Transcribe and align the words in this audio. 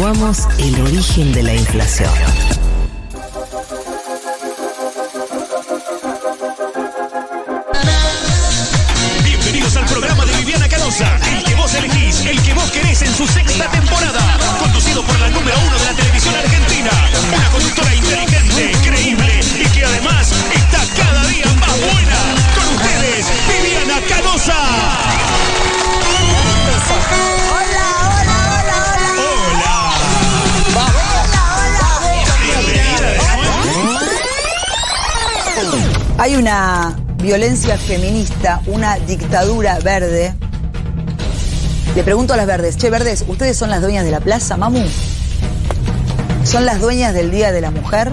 averiguamos 0.00 0.48
el 0.58 0.80
origen 0.80 1.32
de 1.32 1.42
la 1.42 1.54
inflación. 1.54 2.10
Bienvenidos 9.22 9.76
al 9.76 9.84
programa 9.84 10.24
de 10.24 10.36
Viviana 10.38 10.68
Canosa, 10.68 11.18
el 11.36 11.44
que 11.44 11.54
vos 11.54 11.74
elegís, 11.74 12.24
el 12.24 12.42
que 12.42 12.54
vos 12.54 12.70
querés 12.70 13.02
en 13.02 13.14
su 13.14 13.26
sexta 13.26 13.70
temporada, 13.70 14.38
conducido 14.58 15.02
por 15.04 15.18
la 15.18 15.28
número 15.28 15.56
uno 15.66 15.78
de 15.78 15.84
la 15.84 15.92
televisión 15.92 16.34
argentina, 16.34 16.90
una 17.34 17.50
conductora 17.50 17.94
inteligente, 17.94 18.72
creíble 18.82 19.40
y 19.58 19.64
que 19.68 19.84
además 19.84 20.32
está 20.54 20.80
cada 20.96 21.24
día 21.26 21.46
más 21.60 21.78
buena. 21.78 22.18
Con 22.54 22.74
ustedes, 22.76 23.26
Viviana 23.48 24.00
Canosa. 24.08 25.10
Hay 36.20 36.36
una 36.36 36.94
violencia 37.16 37.78
feminista, 37.78 38.60
una 38.66 38.98
dictadura 38.98 39.78
verde. 39.78 40.34
Le 41.96 42.02
pregunto 42.02 42.34
a 42.34 42.36
las 42.36 42.46
verdes, 42.46 42.76
che, 42.76 42.90
verdes, 42.90 43.24
¿ustedes 43.26 43.56
son 43.56 43.70
las 43.70 43.80
dueñas 43.80 44.04
de 44.04 44.10
la 44.10 44.20
plaza, 44.20 44.58
mamu? 44.58 44.84
¿Son 46.44 46.66
las 46.66 46.78
dueñas 46.78 47.14
del 47.14 47.30
Día 47.30 47.52
de 47.52 47.62
la 47.62 47.70
Mujer? 47.70 48.12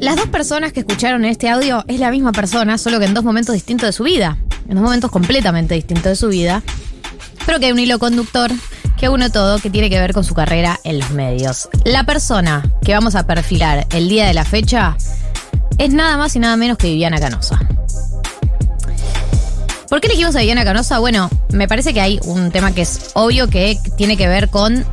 Las 0.00 0.16
dos 0.16 0.26
personas 0.26 0.74
que 0.74 0.80
escucharon 0.80 1.24
este 1.24 1.48
audio 1.48 1.82
es 1.88 1.98
la 1.98 2.10
misma 2.10 2.32
persona, 2.32 2.76
solo 2.76 2.98
que 2.98 3.06
en 3.06 3.14
dos 3.14 3.24
momentos 3.24 3.54
distintos 3.54 3.88
de 3.88 3.92
su 3.94 4.02
vida. 4.02 4.36
En 4.68 4.74
dos 4.74 4.84
momentos 4.84 5.10
completamente 5.10 5.74
distintos 5.74 6.04
de 6.04 6.16
su 6.16 6.28
vida. 6.28 6.62
Pero 7.46 7.58
que 7.58 7.66
hay 7.66 7.72
un 7.72 7.78
hilo 7.78 7.98
conductor 7.98 8.52
que 9.02 9.08
uno 9.08 9.32
todo 9.32 9.58
que 9.58 9.68
tiene 9.68 9.90
que 9.90 9.98
ver 9.98 10.12
con 10.12 10.22
su 10.22 10.32
carrera 10.32 10.78
en 10.84 11.00
los 11.00 11.10
medios. 11.10 11.68
La 11.82 12.04
persona 12.04 12.72
que 12.84 12.94
vamos 12.94 13.16
a 13.16 13.26
perfilar 13.26 13.84
el 13.90 14.08
día 14.08 14.28
de 14.28 14.32
la 14.32 14.44
fecha 14.44 14.96
es 15.76 15.92
nada 15.92 16.16
más 16.16 16.36
y 16.36 16.38
nada 16.38 16.56
menos 16.56 16.78
que 16.78 16.86
Viviana 16.86 17.18
Canosa. 17.18 17.58
¿Por 19.88 20.00
qué 20.00 20.06
elegimos 20.06 20.36
a 20.36 20.38
Viviana 20.38 20.62
Canosa? 20.62 21.00
Bueno, 21.00 21.28
me 21.48 21.66
parece 21.66 21.92
que 21.92 22.00
hay 22.00 22.20
un 22.26 22.52
tema 22.52 22.76
que 22.76 22.82
es 22.82 23.10
obvio 23.14 23.50
que 23.50 23.76
tiene 23.96 24.16
que 24.16 24.28
ver 24.28 24.50
con 24.50 24.84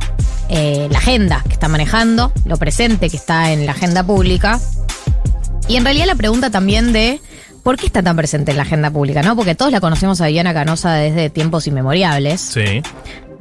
eh, 0.48 0.88
la 0.90 0.98
agenda 0.98 1.44
que 1.46 1.52
está 1.52 1.68
manejando, 1.68 2.32
lo 2.46 2.56
presente 2.56 3.10
que 3.10 3.16
está 3.16 3.52
en 3.52 3.64
la 3.64 3.70
agenda 3.70 4.02
pública. 4.02 4.58
Y 5.68 5.76
en 5.76 5.84
realidad 5.84 6.06
la 6.06 6.16
pregunta 6.16 6.50
también 6.50 6.92
de 6.92 7.20
por 7.62 7.76
qué 7.76 7.86
está 7.86 8.02
tan 8.02 8.16
presente 8.16 8.50
en 8.50 8.56
la 8.56 8.64
agenda 8.64 8.90
pública, 8.90 9.22
¿no? 9.22 9.36
Porque 9.36 9.54
todos 9.54 9.70
la 9.70 9.80
conocemos 9.80 10.20
a 10.20 10.26
Viviana 10.26 10.52
Canosa 10.52 10.94
desde 10.94 11.30
tiempos 11.30 11.68
inmemoriales 11.68 12.40
Sí. 12.40 12.82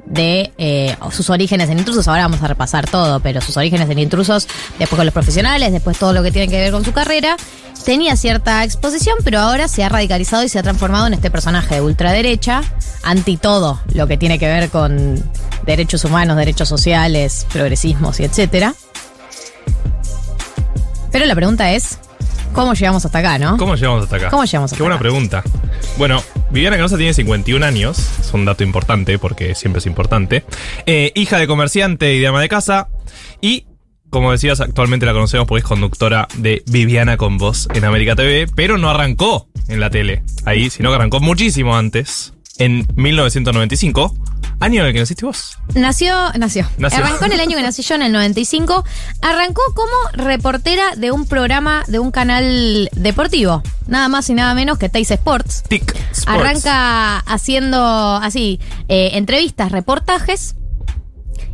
De 0.10 0.52
eh, 0.58 0.98
sus 1.12 1.30
orígenes 1.30 1.70
en 1.70 1.78
intrusos. 1.80 2.08
Ahora 2.08 2.24
vamos 2.24 2.42
a 2.42 2.48
repasar 2.48 2.90
todo, 2.90 3.20
pero 3.22 3.40
sus 3.42 3.56
orígenes 3.56 3.90
en 3.90 4.00
intrusos, 4.00 4.48
después 4.78 4.98
con 4.98 5.06
los 5.06 5.14
profesionales, 5.14 5.72
después 5.72 5.98
todo 5.98 6.14
lo 6.14 6.24
que 6.24 6.32
tiene 6.32 6.48
que 6.50 6.60
ver 6.60 6.72
con 6.72 6.84
su 6.84 6.92
carrera. 6.92 7.38
Tenía 7.86 8.18
cierta 8.18 8.64
exposición, 8.64 9.18
pero 9.24 9.40
ahora 9.40 9.68
se 9.68 9.84
ha 9.84 9.90
radicalizado 9.90 10.44
y 10.44 10.50
se 10.50 10.60
ha 10.60 10.64
transformado 10.64 11.08
en 11.08 11.14
este 11.14 11.32
personaje 11.32 11.76
de 11.76 11.82
ultraderecha, 11.82 12.62
anti 13.04 13.38
todo 13.38 13.80
lo 13.94 14.06
que 14.08 14.18
tiene 14.18 14.38
que 14.38 14.48
ver 14.48 14.70
con 14.70 15.24
derechos 15.66 16.04
humanos, 16.04 16.36
derechos 16.36 16.68
sociales, 16.68 17.46
progresismos 17.54 18.20
y 18.20 18.26
etcétera. 18.26 18.74
Pero 21.12 21.26
la 21.26 21.36
pregunta 21.36 21.72
es, 21.72 22.00
¿cómo 22.54 22.74
llegamos 22.74 23.06
hasta 23.06 23.20
acá, 23.20 23.40
no? 23.40 23.58
¿Cómo 23.58 23.76
llegamos 23.76 24.04
hasta 24.04 24.16
acá? 24.18 24.30
¿Cómo 24.30 24.44
llegamos 24.44 24.72
hasta 24.72 24.78
Qué 24.78 24.84
buena 24.84 25.00
pregunta. 25.00 25.44
Bueno, 25.98 26.22
Viviana 26.52 26.78
Canosa 26.78 26.98
tiene 26.98 27.14
51 27.14 27.64
años, 27.64 28.00
es 28.20 28.34
un 28.34 28.44
dato 28.44 28.64
importante 28.64 29.20
porque 29.20 29.54
siempre 29.54 29.80
es 29.80 29.86
importante. 29.86 30.44
Eh, 30.88 31.12
hija 31.14 31.38
de 31.38 31.46
comerciante 31.46 32.16
y 32.16 32.20
de 32.20 32.28
ama 32.28 32.42
de 32.42 32.50
casa. 32.50 32.88
Y, 33.40 33.68
como 34.10 34.32
decías, 34.32 34.60
actualmente 34.60 35.06
la 35.06 35.14
conocemos 35.14 35.48
porque 35.48 35.60
es 35.60 35.68
conductora 35.68 36.28
de 36.38 36.64
Viviana 36.66 37.18
con 37.18 37.38
Voz 37.38 37.68
en 37.76 37.86
América 37.86 38.16
TV, 38.16 38.48
pero 38.56 38.80
no 38.80 38.90
arrancó 38.90 39.48
en 39.68 39.80
la 39.80 39.92
tele 39.92 40.24
ahí, 40.46 40.72
sino 40.72 40.90
que 40.90 40.96
arrancó 40.96 41.20
muchísimo 41.20 41.78
antes, 41.78 42.34
en 42.58 42.88
1995, 42.96 44.16
año 44.60 44.82
en 44.82 44.88
el 44.88 44.94
que 44.94 45.00
naciste 45.00 45.26
vos. 45.26 45.58
Nació, 45.74 46.14
nació. 46.38 46.68
Nació. 46.78 47.00
Arrancó 47.00 47.26
en 47.26 47.32
el 47.34 47.40
año 47.40 47.56
que 47.56 47.64
nací 47.64 47.82
yo, 47.82 47.96
en 47.96 48.02
el 48.02 48.12
95. 48.12 48.84
Arrancó 49.22 49.62
como 49.74 50.26
reportera 50.26 50.96
de 50.96 51.12
un 51.12 51.26
programa 51.26 51.84
de 51.88 52.00
un 52.00 52.12
canal 52.12 52.90
deportivo. 52.94 53.64
Nada 53.88 54.08
más 54.10 54.30
y 54.30 54.34
nada 54.34 54.54
menos 54.54 54.78
que 54.78 54.90
Teis 54.90 55.12
Sports. 55.12 55.64
TIC 55.68 55.96
Sports. 56.12 56.28
Arranca 56.28 57.20
haciendo 57.20 58.16
así 58.16 58.60
eh, 58.88 59.12
entrevistas, 59.14 59.72
reportajes. 59.72 60.56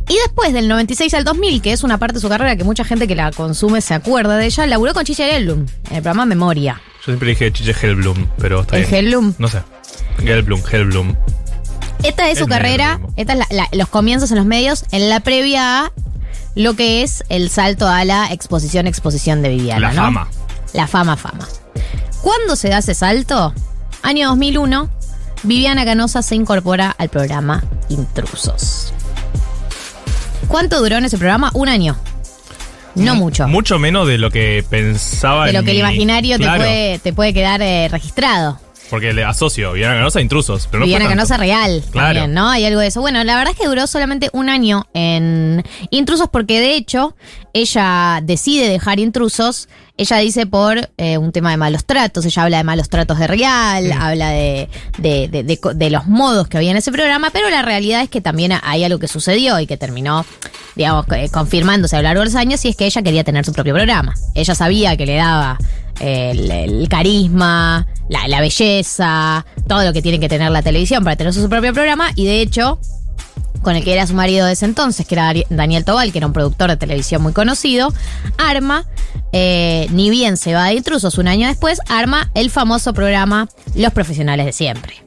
Y 0.08 0.14
después 0.18 0.52
del 0.52 0.68
96 0.68 1.14
al 1.14 1.24
2000, 1.24 1.62
que 1.62 1.72
es 1.72 1.82
una 1.82 1.98
parte 1.98 2.14
de 2.14 2.20
su 2.20 2.28
carrera 2.28 2.54
que 2.56 2.62
mucha 2.62 2.84
gente 2.84 3.08
que 3.08 3.16
la 3.16 3.32
consume 3.32 3.80
se 3.80 3.92
acuerda 3.94 4.36
de 4.36 4.46
ella, 4.46 4.66
laburó 4.66 4.94
con 4.94 5.04
Chiche 5.04 5.28
Gelblum 5.28 5.66
en 5.90 5.96
el 5.96 6.02
programa 6.02 6.26
Memoria. 6.26 6.80
Yo 7.00 7.06
siempre 7.06 7.30
dije 7.30 7.52
Chiche 7.52 7.74
Hellblum, 7.80 8.28
pero 8.38 8.60
está 8.60 8.76
¿El 8.76 8.84
bien. 8.86 8.94
Hellblum? 8.94 9.34
No 9.38 9.48
sé. 9.48 9.62
Hellblum, 10.18 10.62
Hellblum. 10.70 11.16
Esta 12.06 12.30
es 12.30 12.38
su 12.38 12.44
Es 12.44 12.50
carrera, 12.50 12.98
mismo. 12.98 13.12
esta 13.16 13.32
es 13.34 13.38
la- 13.40 13.46
la- 13.50 13.68
los 13.72 13.88
comienzos 13.88 14.30
en 14.30 14.36
los 14.38 14.46
medios, 14.46 14.84
en 14.92 15.08
la 15.08 15.20
previa 15.20 15.86
a 15.86 15.92
lo 16.54 16.74
que 16.74 17.02
es 17.02 17.24
el 17.28 17.50
salto 17.50 17.86
a 17.88 18.04
la 18.04 18.28
exposición, 18.32 18.86
exposición 18.86 19.42
de 19.42 19.50
Viviana. 19.50 19.80
La 19.88 19.92
¿no? 19.94 20.02
fama. 20.02 20.28
La 20.72 20.86
fama, 20.86 21.16
fama. 21.16 21.46
¿Cuándo 22.22 22.56
se 22.56 22.68
da 22.68 22.78
ese 22.78 22.94
salto? 22.94 23.52
Año 24.02 24.28
2001, 24.28 24.88
Viviana 25.42 25.84
Canosa 25.84 26.22
se 26.22 26.34
incorpora 26.34 26.94
al 26.98 27.08
programa 27.08 27.62
Intrusos. 27.88 28.92
¿Cuánto 30.48 30.80
duró 30.80 30.96
en 30.96 31.04
ese 31.04 31.18
programa? 31.18 31.50
Un 31.54 31.68
año. 31.68 31.96
No 32.94 33.14
mucho. 33.14 33.46
Mucho 33.46 33.78
menos 33.78 34.08
de 34.08 34.16
lo 34.16 34.30
que 34.30 34.64
pensaba 34.70 35.46
de 35.46 35.52
lo 35.52 35.58
en 35.60 35.64
que 35.66 35.70
el 35.72 35.78
imaginario 35.78 36.38
Claro, 36.38 36.62
te, 36.62 36.66
puede, 36.68 36.98
te 37.00 37.12
puede 37.12 37.34
quedar 37.34 37.60
eh, 37.60 37.88
registrado. 37.90 38.58
Porque 38.90 39.12
le 39.12 39.24
asocio 39.24 39.72
Viviana 39.72 39.96
Canosa 39.96 40.20
a 40.20 40.22
intrusos, 40.22 40.68
pero 40.70 40.80
no 40.80 40.84
Viviana. 40.86 41.08
Canosa 41.08 41.36
real. 41.36 41.82
Claro. 41.90 42.20
También, 42.20 42.34
¿no? 42.34 42.48
Hay 42.48 42.64
algo 42.64 42.80
de 42.80 42.86
eso. 42.86 43.00
Bueno, 43.00 43.22
la 43.24 43.36
verdad 43.36 43.52
es 43.52 43.58
que 43.60 43.66
duró 43.66 43.86
solamente 43.86 44.30
un 44.32 44.48
año 44.48 44.86
en 44.94 45.64
Intrusos 45.90 46.28
porque 46.30 46.60
de 46.60 46.76
hecho 46.76 47.16
ella 47.52 48.20
decide 48.22 48.68
dejar 48.68 49.00
Intrusos. 49.00 49.68
Ella 49.96 50.18
dice 50.18 50.46
por 50.46 50.90
eh, 50.98 51.16
un 51.18 51.32
tema 51.32 51.50
de 51.50 51.56
malos 51.56 51.84
tratos. 51.84 52.24
Ella 52.26 52.42
habla 52.44 52.58
de 52.58 52.64
malos 52.64 52.88
tratos 52.88 53.18
de 53.18 53.26
Real, 53.26 53.90
habla 53.92 54.28
de, 54.30 54.68
de, 54.98 55.28
de- 55.28 55.42
de 55.42 55.58
de 55.74 55.90
los 55.90 56.06
modos 56.06 56.48
que 56.48 56.58
había 56.58 56.70
en 56.70 56.76
ese 56.76 56.92
programa, 56.92 57.30
pero 57.32 57.48
la 57.50 57.62
realidad 57.62 58.02
es 58.02 58.08
que 58.10 58.20
también 58.20 58.52
hay 58.62 58.84
algo 58.84 58.98
que 58.98 59.08
sucedió 59.08 59.58
y 59.58 59.66
que 59.66 59.76
terminó, 59.78 60.24
digamos, 60.76 61.06
eh, 61.12 61.28
confirmándose 61.32 61.96
a 61.96 62.00
lo 62.00 62.02
largo 62.04 62.20
de 62.20 62.26
los 62.26 62.34
años 62.34 62.62
y 62.66 62.68
es 62.68 62.76
que 62.76 62.84
ella 62.86 63.02
quería 63.02 63.24
tener 63.24 63.44
su 63.44 63.52
propio 63.52 63.74
programa. 63.74 64.14
Ella 64.34 64.54
sabía 64.54 64.96
que 64.98 65.06
le 65.06 65.16
daba 65.16 65.56
el, 65.98 66.50
el 66.50 66.88
carisma, 66.90 67.86
la, 68.08 68.28
la 68.28 68.40
belleza, 68.40 69.44
todo 69.68 69.84
lo 69.84 69.92
que 69.92 70.02
tiene 70.02 70.20
que 70.20 70.28
tener 70.28 70.50
la 70.50 70.62
televisión 70.62 71.04
para 71.04 71.16
tener 71.16 71.32
su 71.32 71.48
propio 71.48 71.72
programa 71.72 72.10
y 72.14 72.26
de 72.26 72.40
hecho 72.40 72.78
con 73.62 73.74
el 73.74 73.82
que 73.82 73.92
era 73.92 74.06
su 74.06 74.14
marido 74.14 74.46
de 74.46 74.52
ese 74.52 74.64
entonces, 74.64 75.06
que 75.06 75.16
era 75.16 75.32
Daniel 75.50 75.84
Tobal, 75.84 76.12
que 76.12 76.18
era 76.18 76.28
un 76.28 76.32
productor 76.32 76.70
de 76.70 76.76
televisión 76.76 77.20
muy 77.20 77.32
conocido, 77.32 77.92
arma, 78.38 78.84
eh, 79.32 79.88
ni 79.90 80.08
bien 80.08 80.36
se 80.36 80.54
va 80.54 80.66
de 80.66 80.74
intrusos 80.74 81.18
un 81.18 81.26
año 81.26 81.48
después, 81.48 81.80
arma 81.88 82.30
el 82.34 82.50
famoso 82.50 82.94
programa 82.94 83.48
Los 83.74 83.92
Profesionales 83.92 84.46
de 84.46 84.52
Siempre. 84.52 85.02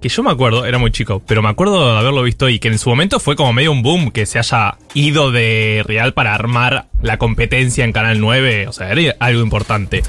Que 0.00 0.08
yo 0.08 0.24
me 0.24 0.32
acuerdo, 0.32 0.66
era 0.66 0.78
muy 0.78 0.90
chico, 0.90 1.22
pero 1.24 1.42
me 1.42 1.48
acuerdo 1.48 1.92
de 1.92 1.98
haberlo 2.00 2.24
visto 2.24 2.48
y 2.48 2.58
que 2.58 2.66
en 2.66 2.78
su 2.78 2.90
momento 2.90 3.20
fue 3.20 3.36
como 3.36 3.52
medio 3.52 3.70
un 3.70 3.82
boom 3.82 4.10
que 4.10 4.26
se 4.26 4.40
haya 4.40 4.76
ido 4.94 5.30
de 5.30 5.84
Real 5.86 6.12
para 6.12 6.34
armar 6.34 6.88
la 7.02 7.18
competencia 7.18 7.84
en 7.84 7.92
Canal 7.92 8.18
9. 8.18 8.66
O 8.66 8.72
sea, 8.72 8.90
era 8.90 9.14
algo 9.20 9.42
importante. 9.42 10.02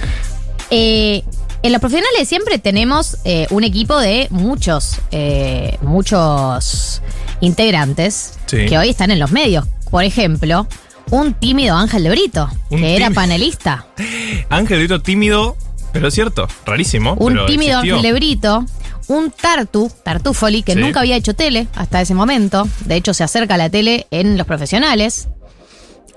Eh, 0.71 1.21
en 1.63 1.71
Los 1.71 1.79
Profesionales 1.81 2.19
de 2.19 2.25
Siempre 2.25 2.59
tenemos 2.59 3.17
eh, 3.25 3.47
un 3.49 3.63
equipo 3.63 3.97
de 3.99 4.27
muchos, 4.29 4.99
eh, 5.11 5.77
muchos 5.81 7.01
integrantes 7.41 8.33
Sí. 8.45 8.65
que 8.67 8.77
hoy 8.77 8.89
están 8.89 9.11
en 9.11 9.19
los 9.19 9.31
medios. 9.31 9.65
Por 9.89 10.03
ejemplo, 10.03 10.67
un 11.09 11.33
tímido 11.33 11.75
Ángel 11.75 12.03
de 12.03 12.09
Brito, 12.09 12.49
que 12.69 12.95
era 12.95 13.09
panelista. 13.11 13.87
Ángel 14.49 14.79
Brito 14.79 15.01
tímido, 15.01 15.55
pero 15.91 16.07
es 16.09 16.13
cierto, 16.13 16.47
rarísimo. 16.65 17.13
un 17.19 17.33
pero 17.33 17.45
tímido 17.45 17.79
existió. 17.79 17.95
Ángel 17.95 18.11
de 18.11 18.13
Brito, 18.19 18.65
un 19.07 19.31
Tartu, 19.31 19.91
Tartufoli, 20.03 20.63
que 20.63 20.73
Sí. 20.73 20.79
nunca 20.79 20.99
había 21.01 21.15
hecho 21.15 21.33
tele 21.35 21.67
hasta 21.75 22.01
ese 22.01 22.13
momento. 22.13 22.67
De 22.85 22.95
hecho, 22.95 23.13
se 23.13 23.23
acerca 23.23 23.55
a 23.55 23.57
la 23.57 23.69
tele 23.69 24.07
en 24.11 24.37
Los 24.37 24.47
Profesionales. 24.47 25.27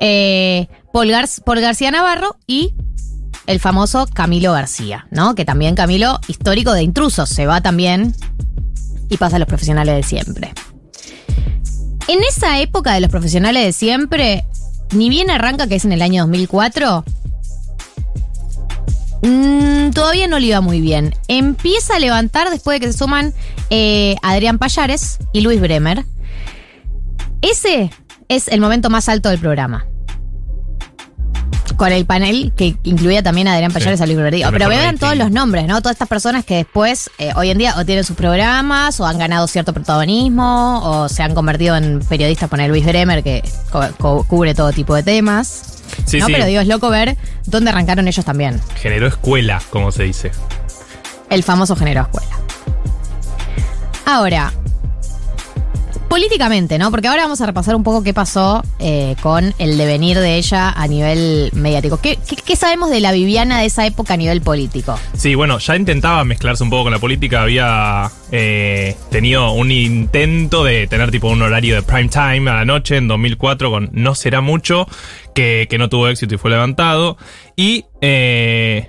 Eh, 0.01 0.69
Paul, 0.93 1.09
Gar- 1.11 1.43
Paul 1.45 1.61
García 1.61 1.91
Navarro 1.91 2.37
y 2.47 2.75
el 3.47 3.61
famoso 3.61 4.07
Camilo 4.13 4.53
García, 4.53 5.07
¿no? 5.11 5.35
Que 5.35 5.45
también 5.45 5.75
Camilo, 5.75 6.21
histórico 6.29 6.73
de 6.73 6.83
intrusos, 6.83 7.29
se 7.29 7.47
va 7.47 7.61
también 7.61 8.15
y 9.09 9.17
pasa 9.17 9.37
a 9.37 9.39
los 9.39 9.49
profesionales 9.49 9.95
de 9.97 10.03
siempre. 10.03 10.53
En 12.09 12.23
esa 12.23 12.61
época 12.61 12.93
de 12.95 13.01
los 13.01 13.11
profesionales 13.11 13.65
de 13.65 13.73
siempre, 13.73 14.45
ni 14.93 15.09
bien 15.09 15.31
arranca, 15.31 15.67
que 15.67 15.77
es 15.77 15.85
en 15.85 15.93
el 15.93 16.03
año 16.03 16.23
2004, 16.23 17.05
Mm, 19.27 19.91
todavía 19.91 20.29
no 20.29 20.39
le 20.39 20.47
iba 20.47 20.61
muy 20.61 20.81
bien. 20.81 21.15
Empieza 21.29 21.97
a 21.97 21.99
levantar 21.99 22.51
después 22.51 22.79
de 22.79 22.87
que 22.87 22.93
se 22.93 22.99
suman 22.99 23.35
eh, 23.71 24.17
Adrián 24.23 24.59
Payares 24.59 25.19
y 25.33 25.41
Luis 25.41 25.61
Bremer. 25.61 26.05
Ese 27.43 27.91
es 28.29 28.49
el 28.49 28.61
momento 28.61 28.91
más 28.91 29.09
alto 29.09 29.29
del 29.29 29.39
programa. 29.39 29.87
Con 31.77 31.93
el 31.93 32.07
panel 32.07 32.53
que 32.57 32.77
incluía 32.85 33.23
también 33.23 33.49
a 33.49 33.53
Adrián 33.55 33.73
Payares 33.73 33.99
Sí. 33.99 34.03
a 34.03 34.07
Luis 34.07 34.17
Bremer. 34.17 34.35
Digo, 34.35 34.49
El 34.49 34.53
Pero 34.55 34.69
vean 34.69 34.97
todos 34.99 35.17
los 35.17 35.31
nombres, 35.31 35.67
¿no? 35.67 35.81
Todas 35.83 35.95
estas 35.97 36.09
personas 36.09 36.45
que 36.45 36.57
después, 36.57 37.11
eh, 37.19 37.33
hoy 37.37 37.51
en 37.51 37.59
día, 37.59 37.75
o 37.77 37.85
tienen 37.85 38.03
sus 38.05 38.17
programas, 38.17 38.99
o 39.01 39.07
han 39.07 39.19
ganado 39.19 39.47
cierto 39.47 39.73
protagonismo, 39.75 40.81
o 40.83 41.09
se 41.09 41.23
han 41.23 41.35
convertido 41.35 41.77
en 41.77 42.01
periodistas. 42.01 42.49
Poner 42.49 42.71
Luis 42.71 42.85
Bremer, 42.87 43.23
que 43.23 43.43
cubre 44.29 44.55
todo 44.55 44.73
tipo 44.73 44.95
de 44.95 45.03
temas. 45.03 45.83
Sí, 46.07 46.19
no, 46.19 46.27
sí. 46.27 46.33
pero 46.33 46.47
digo, 46.47 46.61
es 46.61 46.67
loco 46.67 46.89
ver 46.89 47.17
dónde 47.47 47.71
arrancaron 47.71 48.09
ellos 48.09 48.25
también. 48.25 48.61
Generó 48.81 49.07
escuela, 49.07 49.61
como 49.71 49.93
se 49.93 50.05
dice. 50.05 50.33
El 51.31 51.43
famoso 51.43 51.77
género 51.77 52.03
escuela. 52.03 52.37
Ahora, 54.05 54.53
políticamente, 56.09 56.79
¿no? 56.79 56.91
Porque 56.91 57.09
ahora 57.09 57.23
vamos 57.23 57.41
a 57.41 57.47
repasar 57.47 57.77
un 57.77 57.83
poco 57.83 58.03
qué 58.03 58.15
pasó 58.15 58.63
eh, 58.79 59.17
con 59.23 59.55
el 59.59 59.77
devenir 59.79 60.19
de 60.19 60.37
ella 60.37 60.71
a 60.71 60.87
nivel 60.87 61.51
mediático. 61.53 61.99
¿Qué, 62.01 62.19
sabemos 62.57 62.91
de 62.91 63.01
la 63.01 63.13
Viviana 63.13 63.61
de 63.61 63.67
esa 63.67 63.87
época 63.87 64.15
a 64.15 64.17
nivel 64.17 64.41
político? 64.41 64.99
Sí, 65.15 65.35
bueno, 65.35 65.59
ya 65.59 65.77
intentaba 65.77 66.25
mezclarse 66.25 66.63
un 66.63 66.71
poco 66.71 66.85
con 66.85 66.93
la 66.93 66.99
política. 66.99 67.43
Había 67.43 68.11
eh, 68.33 68.97
tenido 69.11 69.53
un 69.53 69.71
intento 69.71 70.65
de 70.65 70.87
tener 70.87 71.11
tipo 71.11 71.29
un 71.29 71.43
horario 71.43 71.75
de 71.75 71.83
prime 71.83 72.09
time 72.09 72.51
a 72.51 72.55
la 72.55 72.65
noche 72.65 72.97
en 72.97 73.09
2004 73.09 73.71
con 73.71 73.91
No 73.93 74.15
Será 74.15 74.41
Mucho, 74.41 74.87
que, 75.35 75.67
que 75.69 75.79
no 75.79 75.89
tuvo 75.89 76.09
éxito 76.09 76.35
y 76.35 76.39
fue 76.39 76.51
levantado. 76.51 77.19
Y 77.57 77.85
eh, 78.01 78.89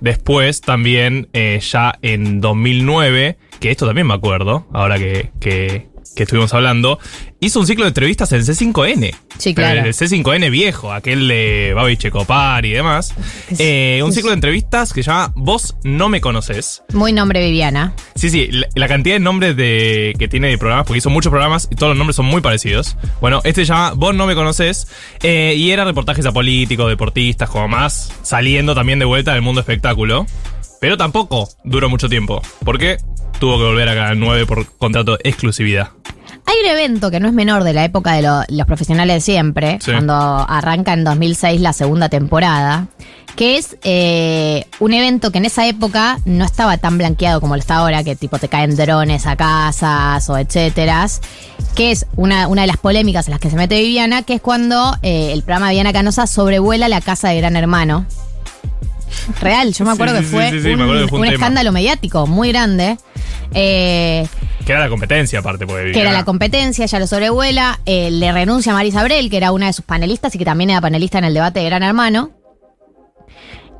después 0.00 0.60
también, 0.60 1.28
eh, 1.32 1.60
ya 1.62 1.94
en 2.02 2.40
2009, 2.40 3.38
que 3.60 3.70
esto 3.70 3.86
también 3.86 4.06
me 4.06 4.14
acuerdo, 4.14 4.66
ahora 4.72 4.98
que, 4.98 5.30
que, 5.40 5.91
que 6.14 6.24
estuvimos 6.24 6.52
hablando, 6.54 6.98
hizo 7.40 7.60
un 7.60 7.66
ciclo 7.66 7.84
de 7.84 7.88
entrevistas 7.88 8.32
en 8.32 8.42
C5N. 8.42 9.14
Sí, 9.38 9.54
claro. 9.54 9.80
El 9.80 9.94
C5N 9.94 10.50
viejo, 10.50 10.92
aquel 10.92 11.28
de 11.28 11.72
Babi 11.74 11.96
Checopar 11.96 12.64
y 12.64 12.70
demás. 12.72 13.14
Eh, 13.58 14.00
un 14.04 14.12
ciclo 14.12 14.30
de 14.30 14.34
entrevistas 14.34 14.92
que 14.92 15.02
se 15.02 15.10
llama 15.10 15.32
Vos 15.36 15.76
no 15.82 16.08
me 16.08 16.20
conoces. 16.20 16.82
Muy 16.92 17.12
nombre 17.12 17.44
Viviana. 17.44 17.94
Sí, 18.14 18.30
sí, 18.30 18.48
la, 18.50 18.68
la 18.74 18.88
cantidad 18.88 19.14
de 19.14 19.20
nombres 19.20 19.56
de, 19.56 20.14
que 20.18 20.28
tiene 20.28 20.48
de 20.48 20.58
programas, 20.58 20.86
porque 20.86 20.98
hizo 20.98 21.10
muchos 21.10 21.30
programas 21.30 21.68
y 21.70 21.76
todos 21.76 21.90
los 21.90 21.98
nombres 21.98 22.16
son 22.16 22.26
muy 22.26 22.40
parecidos. 22.40 22.96
Bueno, 23.20 23.40
este 23.44 23.64
se 23.64 23.72
llama 23.72 23.92
Vos 23.94 24.14
no 24.14 24.26
me 24.26 24.34
conoces 24.34 24.88
eh, 25.22 25.54
y 25.56 25.70
era 25.70 25.84
reportajes 25.84 26.26
a 26.26 26.32
políticos, 26.32 26.88
deportistas, 26.88 27.48
como 27.48 27.68
más, 27.68 28.12
saliendo 28.22 28.74
también 28.74 28.98
de 28.98 29.04
vuelta 29.04 29.32
del 29.32 29.42
mundo 29.42 29.60
espectáculo. 29.60 30.26
Pero 30.82 30.96
tampoco 30.96 31.48
duró 31.62 31.88
mucho 31.88 32.08
tiempo, 32.08 32.42
porque 32.64 32.96
tuvo 33.38 33.56
que 33.56 33.64
volver 33.64 33.88
a 33.88 33.94
Canal 33.94 34.18
9 34.18 34.46
por 34.46 34.66
contrato 34.78 35.12
de 35.12 35.20
exclusividad. 35.30 35.90
Hay 36.44 36.56
un 36.64 36.70
evento 36.70 37.12
que 37.12 37.20
no 37.20 37.28
es 37.28 37.32
menor 37.34 37.62
de 37.62 37.72
la 37.72 37.84
época 37.84 38.14
de 38.14 38.22
lo- 38.22 38.42
los 38.48 38.66
profesionales 38.66 39.14
de 39.14 39.20
siempre, 39.20 39.78
Sí. 39.80 39.92
cuando 39.92 40.12
arranca 40.14 40.92
en 40.92 41.04
2006 41.04 41.60
la 41.60 41.72
segunda 41.72 42.08
temporada, 42.08 42.88
que 43.36 43.58
es 43.58 43.76
eh, 43.84 44.66
un 44.80 44.92
evento 44.92 45.30
que 45.30 45.38
en 45.38 45.44
esa 45.44 45.66
época 45.68 46.18
no 46.24 46.44
estaba 46.44 46.76
tan 46.78 46.98
blanqueado 46.98 47.40
como 47.40 47.54
lo 47.54 47.60
está 47.60 47.76
ahora, 47.76 48.02
que 48.02 48.16
tipo 48.16 48.38
te 48.38 48.48
caen 48.48 48.74
drones 48.76 49.24
a 49.26 49.36
casas 49.36 50.28
o 50.28 50.36
etcétera, 50.36 51.06
que 51.76 51.92
es 51.92 52.06
una, 52.16 52.48
una 52.48 52.62
de 52.62 52.66
las 52.66 52.76
polémicas 52.78 53.28
en 53.28 53.30
las 53.30 53.40
que 53.40 53.48
se 53.50 53.56
mete 53.56 53.78
Viviana, 53.80 54.22
que 54.22 54.34
es 54.34 54.40
cuando 54.42 54.96
eh, 55.02 55.30
el 55.32 55.42
programa 55.44 55.68
Viviana 55.68 55.92
Canosa 55.92 56.26
sobrevuela 56.26 56.88
la 56.88 57.00
casa 57.00 57.28
de 57.28 57.36
Gran 57.38 57.54
Hermano. 57.56 58.04
Real, 59.40 59.72
yo 59.72 59.84
me 59.84 59.92
acuerdo 59.92 60.16
sí, 60.18 60.22
que 60.22 60.28
fue, 60.28 60.50
sí, 60.50 60.60
sí, 60.60 60.68
me 60.68 60.74
un, 60.74 60.82
acuerdo 60.82 61.02
que 61.02 61.08
fue 61.08 61.18
un 61.18 61.24
un 61.24 61.30
tema. 61.30 61.34
escándalo 61.34 61.72
mediático 61.72 62.26
muy 62.26 62.48
grande. 62.50 62.96
Eh, 63.54 64.26
Que 64.64 64.72
era 64.72 64.80
la 64.82 64.88
competencia, 64.88 65.40
aparte, 65.40 65.66
porque 65.66 65.92
que 65.92 66.00
era 66.00 66.12
la 66.12 66.24
competencia, 66.24 66.84
ella 66.84 66.98
lo 66.98 67.06
sobrevuela, 67.06 67.80
eh, 67.86 68.10
le 68.10 68.32
renuncia 68.32 68.72
a 68.72 68.74
Marisa 68.74 69.00
Abrel, 69.00 69.28
que 69.30 69.36
era 69.36 69.52
una 69.52 69.66
de 69.66 69.72
sus 69.72 69.84
panelistas 69.84 70.34
y 70.34 70.38
que 70.38 70.44
también 70.44 70.70
era 70.70 70.80
panelista 70.80 71.18
en 71.18 71.24
el 71.24 71.34
debate 71.34 71.60
de 71.60 71.66
Gran 71.66 71.82
Hermano. 71.82 72.30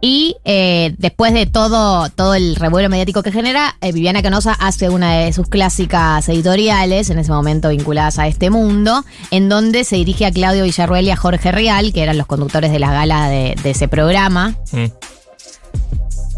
Y 0.04 0.34
eh, 0.44 0.96
después 0.98 1.32
de 1.32 1.46
todo, 1.46 2.08
todo 2.10 2.34
el 2.34 2.56
revuelo 2.56 2.88
mediático 2.88 3.22
que 3.22 3.30
genera, 3.30 3.76
eh, 3.80 3.92
Viviana 3.92 4.20
Canosa 4.20 4.52
hace 4.52 4.88
una 4.88 5.12
de 5.18 5.32
sus 5.32 5.46
clásicas 5.46 6.28
editoriales, 6.28 7.08
en 7.10 7.20
ese 7.20 7.30
momento 7.30 7.68
vinculadas 7.68 8.18
a 8.18 8.26
este 8.26 8.50
mundo, 8.50 9.04
en 9.30 9.48
donde 9.48 9.84
se 9.84 9.94
dirige 9.94 10.26
a 10.26 10.32
Claudio 10.32 10.64
Villarruel 10.64 11.06
y 11.06 11.10
a 11.10 11.16
Jorge 11.16 11.52
Real, 11.52 11.92
que 11.92 12.02
eran 12.02 12.18
los 12.18 12.26
conductores 12.26 12.72
de 12.72 12.80
la 12.80 12.92
gala 12.92 13.28
de, 13.28 13.54
de 13.62 13.70
ese 13.70 13.86
programa 13.86 14.56
Mm. 14.72 14.86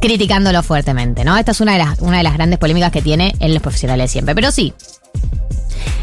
Criticándolo 0.05 0.63
fuertemente, 0.63 1.25
¿no? 1.25 1.35
Esta 1.39 1.53
es 1.53 1.63
una 1.63 1.73
de 1.73 1.79
las, 1.79 1.99
una 2.01 2.19
de 2.19 2.23
las 2.23 2.35
grandes 2.35 2.59
polémicas 2.59 2.93
que 2.93 3.01
tiene 3.01 3.35
en 3.41 3.55
los 3.55 3.63
profesionales 3.63 4.11
siempre. 4.13 4.35
Pero 4.35 4.53
sí, 4.53 4.75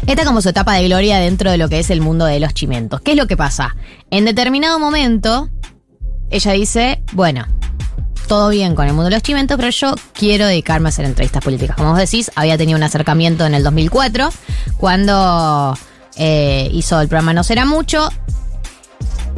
esta 0.08 0.22
es 0.22 0.26
como 0.26 0.42
su 0.42 0.48
etapa 0.48 0.74
de 0.74 0.86
gloria 0.86 1.18
dentro 1.18 1.52
de 1.52 1.56
lo 1.56 1.68
que 1.68 1.78
es 1.78 1.88
el 1.88 2.00
mundo 2.00 2.24
de 2.24 2.40
los 2.40 2.52
chimentos. 2.52 3.00
¿Qué 3.00 3.12
es 3.12 3.16
lo 3.16 3.28
que 3.28 3.36
pasa? 3.36 3.76
En 4.10 4.24
determinado 4.24 4.80
momento, 4.80 5.50
ella 6.30 6.50
dice, 6.50 7.00
bueno, 7.12 7.46
todo 8.26 8.48
bien 8.48 8.74
con 8.74 8.88
el 8.88 8.92
mundo 8.92 9.04
de 9.04 9.14
los 9.14 9.22
chimentos, 9.22 9.56
pero 9.56 9.70
yo 9.70 9.94
quiero 10.14 10.46
dedicarme 10.46 10.88
a 10.88 10.90
hacer 10.90 11.04
entrevistas 11.04 11.44
políticas. 11.44 11.76
Como 11.76 11.90
vos 11.90 11.98
decís, 11.98 12.28
había 12.34 12.58
tenido 12.58 12.76
un 12.78 12.82
acercamiento 12.82 13.46
en 13.46 13.54
el 13.54 13.62
2004, 13.62 14.30
cuando 14.78 15.78
eh, 16.16 16.68
hizo 16.72 17.00
el 17.00 17.06
programa 17.06 17.34
No 17.34 17.44
Será 17.44 17.66
Mucho, 17.66 18.08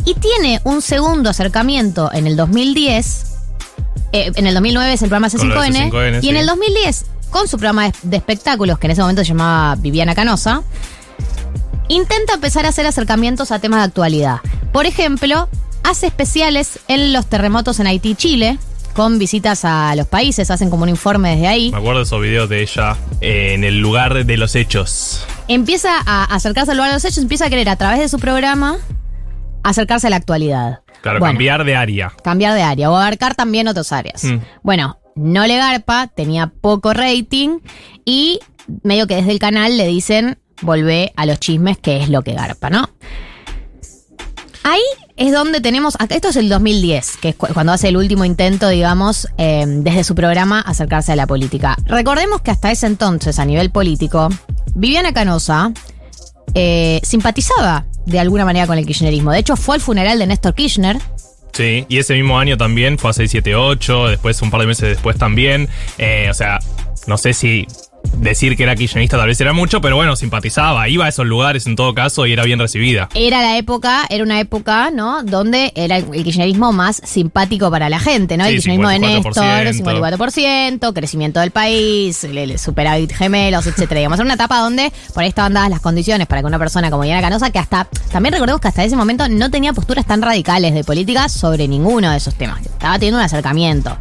y 0.06 0.14
tiene 0.14 0.62
un 0.64 0.80
segundo 0.80 1.28
acercamiento 1.28 2.10
en 2.14 2.26
el 2.26 2.36
2010. 2.36 3.23
Eh, 4.12 4.32
en 4.34 4.46
el 4.46 4.54
2009 4.54 4.92
es 4.92 5.02
el 5.02 5.08
programa 5.08 5.28
Con 5.30 5.48
lo 5.48 5.60
de 5.60 5.68
C5N. 5.68 5.90
C5N, 5.90 6.24
y 6.24 6.28
en 6.28 6.36
el 6.36 6.46
2010, 6.46 7.06
con 7.30 7.48
su 7.48 7.56
programa 7.58 7.84
de, 7.86 7.92
de 8.02 8.16
espectáculos, 8.16 8.78
que 8.78 8.86
en 8.86 8.92
ese 8.92 9.00
momento 9.00 9.22
se 9.22 9.28
llamaba 9.28 9.74
Viviana 9.76 10.14
Canosa, 10.14 10.62
intenta 11.88 12.34
empezar 12.34 12.66
a 12.66 12.68
hacer 12.68 12.86
acercamientos 12.86 13.50
a 13.50 13.58
temas 13.58 13.80
de 13.80 13.84
actualidad. 13.84 14.40
Por 14.72 14.86
ejemplo, 14.86 15.48
hace 15.82 16.06
especiales 16.06 16.80
en 16.88 17.12
los 17.12 17.26
terremotos 17.26 17.80
en 17.80 17.86
Haití 17.86 18.10
y 18.10 18.14
Chile, 18.14 18.58
con 18.94 19.18
visitas 19.18 19.64
a 19.64 19.94
los 19.96 20.06
países, 20.06 20.50
hacen 20.50 20.70
como 20.70 20.84
un 20.84 20.88
informe 20.88 21.30
desde 21.30 21.48
ahí. 21.48 21.70
Me 21.72 21.78
acuerdo 21.78 21.98
de 21.98 22.04
esos 22.04 22.22
videos 22.22 22.48
de 22.48 22.62
ella 22.62 22.96
eh, 23.20 23.54
en 23.54 23.64
el 23.64 23.80
lugar 23.80 24.24
de 24.24 24.36
los 24.36 24.54
hechos. 24.54 25.26
empieza 25.48 25.90
a 26.06 26.24
acercarse 26.24 26.70
al 26.70 26.76
lugar 26.76 26.90
de 26.90 26.96
los 26.96 27.04
hechos, 27.04 27.18
empieza 27.18 27.46
a 27.46 27.50
querer 27.50 27.68
a 27.68 27.76
través 27.76 27.98
de 27.98 28.08
su 28.08 28.18
programa 28.18 28.78
acercarse 29.64 30.06
a 30.06 30.10
la 30.10 30.16
actualidad. 30.16 30.83
Claro, 31.04 31.18
Bueno, 31.20 31.34
cambiar 31.34 31.64
de 31.64 31.76
área. 31.76 32.12
cambiar 32.24 32.54
de 32.54 32.62
área 32.62 32.90
o 32.90 32.96
abarcar 32.96 33.34
también 33.34 33.68
otras 33.68 33.92
áreas. 33.92 34.24
Mm. 34.24 34.38
Bueno, 34.62 34.98
no 35.14 35.46
le 35.46 35.56
garpa, 35.58 36.06
tenía 36.08 36.46
poco 36.46 36.94
rating 36.94 37.58
y 38.06 38.40
medio 38.82 39.06
que 39.06 39.16
desde 39.16 39.30
el 39.30 39.38
canal 39.38 39.76
le 39.76 39.86
dicen 39.86 40.38
volvé 40.62 41.12
a 41.16 41.26
los 41.26 41.38
chismes, 41.40 41.76
que 41.76 41.98
es 42.02 42.08
lo 42.08 42.22
que 42.22 42.32
garpa, 42.32 42.70
¿no? 42.70 42.88
Ahí 44.62 44.80
es 45.16 45.30
donde 45.30 45.60
tenemos, 45.60 45.94
esto 46.08 46.28
es 46.28 46.36
el 46.36 46.48
2010, 46.48 47.18
que 47.18 47.28
es 47.30 47.34
cu- 47.36 47.48
cuando 47.52 47.72
hace 47.72 47.88
el 47.88 47.98
último 47.98 48.24
intento, 48.24 48.68
digamos, 48.70 49.28
eh, 49.36 49.64
desde 49.66 50.04
su 50.04 50.14
programa 50.14 50.60
acercarse 50.60 51.12
a 51.12 51.16
la 51.16 51.26
política. 51.26 51.76
Recordemos 51.84 52.40
que 52.40 52.50
hasta 52.50 52.70
ese 52.70 52.86
entonces, 52.86 53.38
a 53.38 53.44
nivel 53.44 53.70
político, 53.70 54.30
Viviana 54.74 55.12
Canosa 55.12 55.70
eh, 56.54 57.00
simpatizaba 57.04 57.84
de 58.06 58.18
alguna 58.18 58.44
manera 58.44 58.66
con 58.66 58.78
el 58.78 58.86
kirchnerismo. 58.86 59.32
De 59.32 59.38
hecho, 59.38 59.56
fue 59.56 59.76
al 59.76 59.80
funeral 59.80 60.18
de 60.18 60.26
Néstor 60.26 60.54
Kirchner. 60.54 60.98
Sí, 61.52 61.86
y 61.88 61.98
ese 61.98 62.14
mismo 62.14 62.38
año 62.38 62.56
también 62.56 62.98
fue 62.98 63.10
a 63.10 63.12
678, 63.12 64.08
después 64.08 64.42
un 64.42 64.50
par 64.50 64.60
de 64.60 64.66
meses 64.66 64.88
después 64.88 65.16
también. 65.16 65.68
Eh, 65.98 66.26
o 66.28 66.34
sea, 66.34 66.58
no 67.06 67.16
sé 67.16 67.32
si 67.32 67.66
decir 68.16 68.56
que 68.56 68.62
era 68.62 68.74
kirchnerista 68.74 69.16
tal 69.16 69.26
vez 69.26 69.40
era 69.40 69.52
mucho, 69.52 69.80
pero 69.80 69.96
bueno, 69.96 70.16
simpatizaba, 70.16 70.88
iba 70.88 71.06
a 71.06 71.08
esos 71.08 71.26
lugares 71.26 71.66
en 71.66 71.76
todo 71.76 71.94
caso 71.94 72.26
y 72.26 72.32
era 72.32 72.44
bien 72.44 72.58
recibida. 72.58 73.08
Era 73.14 73.42
la 73.42 73.58
época, 73.58 74.06
era 74.08 74.24
una 74.24 74.40
época, 74.40 74.90
¿no? 74.90 75.22
Donde 75.22 75.72
era 75.74 75.96
el 75.98 76.24
kirchnerismo 76.24 76.72
más 76.72 77.00
simpático 77.04 77.70
para 77.70 77.88
la 77.88 78.00
gente, 78.00 78.36
¿no? 78.36 78.44
el 78.44 78.54
kirchnerismo 78.54 78.88
de 78.88 78.98
54%. 78.98 79.64
Néstor, 79.64 80.18
54%, 80.18 80.92
crecimiento 80.92 81.40
del 81.40 81.50
país, 81.50 82.24
el, 82.24 82.38
el 82.38 82.58
superávit 82.58 83.12
gemelos, 83.12 83.66
etcétera. 83.66 84.00
Digamos, 84.00 84.18
era 84.18 84.24
una 84.24 84.34
etapa 84.34 84.58
donde 84.60 84.92
por 85.12 85.22
ahí 85.22 85.28
estaban 85.28 85.52
dadas 85.52 85.70
las 85.70 85.80
condiciones 85.80 86.26
para 86.26 86.40
que 86.40 86.46
una 86.46 86.58
persona 86.58 86.90
como 86.90 87.04
Diana 87.04 87.20
Canosa, 87.20 87.50
que 87.50 87.58
hasta, 87.58 87.88
también 88.10 88.32
recordemos 88.32 88.60
que 88.60 88.68
hasta 88.68 88.84
ese 88.84 88.96
momento 88.96 89.28
no 89.28 89.50
tenía 89.50 89.72
posturas 89.72 90.06
tan 90.06 90.22
radicales 90.22 90.74
de 90.74 90.84
política 90.84 91.28
sobre 91.28 91.68
ninguno 91.68 92.10
de 92.10 92.16
esos 92.16 92.34
temas. 92.34 92.60
Estaba 92.64 92.94
teniendo 92.94 93.18
un 93.18 93.24
acercamiento. 93.24 93.96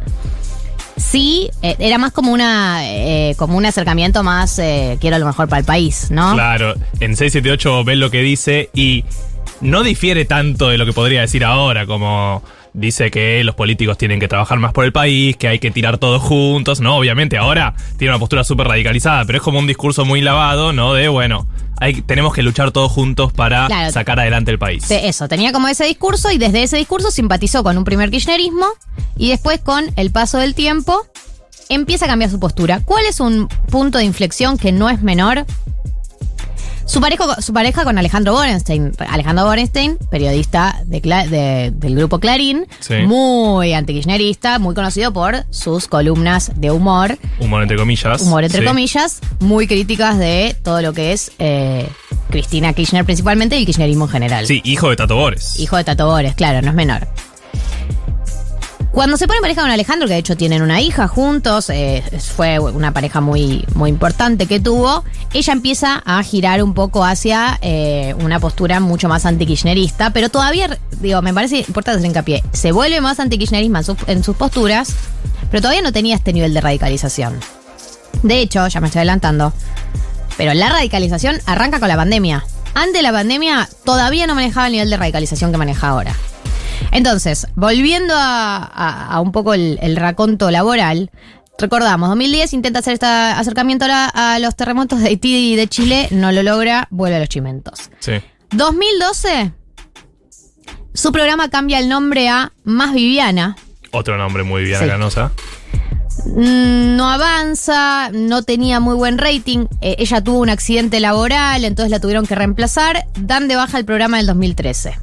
Sí, 0.96 1.50
eh, 1.62 1.76
era 1.78 1.98
más 1.98 2.12
como 2.12 2.32
una 2.32 2.80
eh, 2.84 3.34
como 3.36 3.56
un 3.56 3.66
acercamiento 3.66 4.22
más 4.22 4.58
eh, 4.58 4.96
quiero 5.00 5.18
lo 5.18 5.26
mejor 5.26 5.48
para 5.48 5.60
el 5.60 5.66
país, 5.66 6.10
¿no? 6.10 6.34
Claro, 6.34 6.74
en 7.00 7.16
678 7.16 7.84
ves 7.84 7.98
lo 7.98 8.10
que 8.10 8.20
dice 8.20 8.70
y 8.74 9.04
no 9.60 9.82
difiere 9.82 10.24
tanto 10.24 10.68
de 10.68 10.78
lo 10.78 10.86
que 10.86 10.92
podría 10.92 11.22
decir 11.22 11.44
ahora, 11.44 11.86
como 11.86 12.42
dice 12.74 13.10
que 13.10 13.42
los 13.44 13.54
políticos 13.54 13.96
tienen 13.96 14.20
que 14.20 14.28
trabajar 14.28 14.58
más 14.58 14.72
por 14.72 14.84
el 14.84 14.92
país, 14.92 15.36
que 15.36 15.48
hay 15.48 15.58
que 15.60 15.70
tirar 15.70 15.96
todos 15.98 16.20
juntos, 16.20 16.80
¿no? 16.80 16.96
Obviamente 16.96 17.38
ahora 17.38 17.74
tiene 17.96 18.12
una 18.12 18.18
postura 18.18 18.44
súper 18.44 18.66
radicalizada, 18.66 19.24
pero 19.24 19.38
es 19.38 19.42
como 19.44 19.60
un 19.60 19.66
discurso 19.66 20.04
muy 20.04 20.20
lavado, 20.20 20.72
¿no? 20.72 20.92
De, 20.92 21.06
bueno, 21.08 21.46
hay, 21.80 22.02
tenemos 22.02 22.34
que 22.34 22.42
luchar 22.42 22.72
todos 22.72 22.90
juntos 22.90 23.32
para 23.32 23.66
Claro. 23.68 23.92
sacar 23.92 24.18
adelante 24.18 24.50
el 24.50 24.58
país. 24.58 24.84
Eso, 24.90 25.28
tenía 25.28 25.52
como 25.52 25.68
ese 25.68 25.84
discurso 25.86 26.30
y 26.32 26.38
desde 26.38 26.64
ese 26.64 26.76
discurso 26.76 27.10
simpatizó 27.10 27.62
con 27.62 27.78
un 27.78 27.84
primer 27.84 28.10
kirchnerismo 28.10 28.66
y 29.16 29.30
después 29.30 29.60
con 29.60 29.84
el 29.96 30.10
paso 30.10 30.38
del 30.38 30.54
tiempo 30.54 31.06
empieza 31.68 32.04
a 32.04 32.08
cambiar 32.08 32.30
su 32.30 32.40
postura. 32.40 32.80
¿Cuál 32.84 33.06
es 33.06 33.20
un 33.20 33.48
punto 33.70 33.98
de 33.98 34.04
inflexión 34.04 34.58
que 34.58 34.72
no 34.72 34.90
es 34.90 35.00
menor? 35.00 35.46
Su 36.86 37.00
pareja, 37.00 37.40
su 37.40 37.52
pareja 37.52 37.82
con 37.84 37.96
Alejandro 37.98 38.34
Borenstein. 38.34 38.92
Alejandro 39.08 39.46
Borenstein, 39.46 39.96
periodista 40.10 40.82
de 40.86 41.00
de- 41.00 41.70
del 41.74 41.96
grupo 41.96 42.18
Clarín, 42.20 42.66
Sí. 42.80 42.94
muy 43.06 43.72
antikirchnerista, 43.72 44.58
muy 44.58 44.74
conocido 44.74 45.12
por 45.12 45.44
sus 45.50 45.88
columnas 45.88 46.52
de 46.56 46.70
humor, 46.70 47.18
Humor 47.40 47.62
entre 47.62 47.76
comillas. 47.78 48.20
humor 48.22 48.44
entre 48.44 48.60
Sí. 48.60 48.66
comillas, 48.66 49.20
muy 49.40 49.66
críticas 49.66 50.18
de 50.18 50.56
todo 50.62 50.82
lo 50.82 50.92
que 50.92 51.12
es 51.12 51.32
eh, 51.38 51.88
Cristina 52.30 52.72
Kirchner 52.74 53.04
principalmente 53.04 53.56
y 53.56 53.60
el 53.60 53.66
kirchnerismo 53.66 54.04
en 54.04 54.10
general. 54.10 54.46
Sí, 54.46 54.60
hijo 54.64 54.90
de 54.90 54.96
Tato 54.96 55.16
Bores. 55.16 55.58
Hijo 55.58 55.76
de 55.76 55.84
Tato 55.84 56.06
Bores, 56.06 56.34
claro, 56.34 56.60
no 56.62 56.68
es 56.68 56.74
menor. 56.74 57.08
Cuando 58.94 59.16
se 59.16 59.26
pone 59.26 59.38
en 59.38 59.42
pareja 59.42 59.62
con 59.62 59.72
Alejandro, 59.72 60.06
que 60.06 60.14
de 60.14 60.20
hecho 60.20 60.36
tienen 60.36 60.62
una 60.62 60.80
hija 60.80 61.08
juntos, 61.08 61.68
eh, 61.68 62.04
fue 62.36 62.60
una 62.60 62.92
pareja 62.92 63.20
muy, 63.20 63.64
muy 63.74 63.90
importante 63.90 64.46
que 64.46 64.60
tuvo, 64.60 65.02
ella 65.32 65.52
empieza 65.52 66.00
a 66.06 66.22
girar 66.22 66.62
un 66.62 66.74
poco 66.74 67.04
hacia 67.04 67.58
eh, 67.60 68.14
una 68.20 68.38
postura 68.38 68.78
mucho 68.78 69.08
más 69.08 69.26
antikirchnerista, 69.26 70.10
pero 70.10 70.28
todavía, 70.28 70.78
digo, 71.00 71.20
me 71.22 71.34
parece 71.34 71.58
importante 71.58 71.98
hacer 71.98 72.06
hincapié, 72.06 72.44
se 72.52 72.70
vuelve 72.70 73.00
más 73.00 73.18
antikirchnerismo 73.18 73.78
en, 73.78 73.84
en 74.06 74.22
sus 74.22 74.36
posturas, 74.36 74.94
pero 75.50 75.60
todavía 75.60 75.82
no 75.82 75.92
tenía 75.92 76.14
este 76.14 76.32
nivel 76.32 76.54
de 76.54 76.60
radicalización. 76.60 77.40
De 78.22 78.38
hecho, 78.38 78.68
ya 78.68 78.80
me 78.80 78.86
estoy 78.86 79.00
adelantando, 79.00 79.52
pero 80.36 80.54
la 80.54 80.68
radicalización 80.68 81.40
arranca 81.46 81.80
con 81.80 81.88
la 81.88 81.96
pandemia. 81.96 82.44
Antes 82.74 82.94
de 82.94 83.02
la 83.02 83.10
pandemia 83.10 83.68
todavía 83.84 84.28
no 84.28 84.36
manejaba 84.36 84.68
el 84.68 84.72
nivel 84.74 84.90
de 84.90 84.96
radicalización 84.98 85.50
que 85.50 85.58
maneja 85.58 85.88
ahora. 85.88 86.14
Entonces, 86.92 87.46
volviendo 87.54 88.14
a, 88.16 88.56
a- 88.56 89.06
a 89.14 89.20
un 89.20 89.32
poco 89.32 89.54
el, 89.54 89.78
el 89.82 89.96
raconto 89.96 90.50
laboral, 90.50 91.10
recordamos, 91.58 92.08
2010 92.08 92.52
intenta 92.52 92.80
hacer 92.80 92.94
este 92.94 93.06
acercamiento 93.06 93.86
a, 93.88 94.38
los 94.40 94.56
terremotos 94.56 95.00
de 95.00 95.08
Haití 95.08 95.52
y 95.52 95.56
de 95.56 95.68
Chile, 95.68 96.08
no 96.10 96.32
lo 96.32 96.42
logra, 96.42 96.86
vuelve 96.90 97.16
a 97.16 97.20
los 97.20 97.28
chimentos. 97.28 97.90
Sí. 98.00 98.12
2012, 98.50 99.52
su 100.94 101.12
programa 101.12 101.48
cambia 101.50 101.78
el 101.78 101.88
nombre 101.88 102.28
a 102.28 102.52
Más 102.64 102.92
Viviana. 102.94 103.56
Otro 103.92 104.16
nombre 104.16 104.42
muy 104.42 104.64
bien 104.64 104.80
Sí. 104.80 104.86
Canosa. 104.86 105.32
Mm, 106.26 106.96
No 106.96 107.10
avanza, 107.10 108.10
no 108.12 108.42
tenía 108.42 108.78
muy 108.80 108.94
buen 108.94 109.18
rating. 109.18 109.66
eh, 109.80 109.96
ella 109.98 110.22
tuvo 110.22 110.38
un 110.38 110.50
accidente 110.50 111.00
laboral, 111.00 111.64
entonces 111.64 111.90
la 111.90 112.00
tuvieron 112.00 112.26
que 112.26 112.34
reemplazar. 112.34 113.06
Dan 113.18 113.48
de 113.48 113.56
baja 113.56 113.78
el 113.78 113.84
programa 113.84 114.16
del 114.18 114.26
2013. 114.26 114.98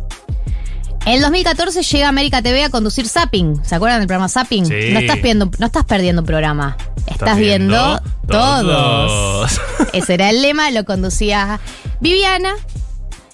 En 1.05 1.13
el 1.13 1.21
2014 1.21 1.81
llega 1.81 2.07
América 2.09 2.41
TV 2.41 2.63
a 2.63 2.69
conducir 2.69 3.07
Zapping. 3.07 3.65
¿Se 3.65 3.73
acuerdan 3.75 3.99
del 3.99 4.07
programa 4.07 4.29
Zapping? 4.29 4.65
Sí. 4.65 4.91
No 4.93 4.99
estás 4.99 5.21
viendo, 5.21 5.49
no 5.57 5.65
estás 5.65 5.85
perdiendo 5.85 6.21
un 6.21 6.25
programa. 6.27 6.77
Estás, 6.99 7.13
Estás 7.15 7.37
viendo, 7.37 7.75
viendo 7.75 8.01
todos. 8.27 8.63
todos. 8.63 9.61
Ese 9.93 10.13
era 10.13 10.29
el 10.29 10.41
lema, 10.43 10.69
lo 10.71 10.85
conducía 10.85 11.59
Viviana. 11.99 12.53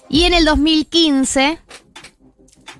Y 0.08 0.24
en 0.24 0.32
el 0.32 0.46
2015 0.46 1.58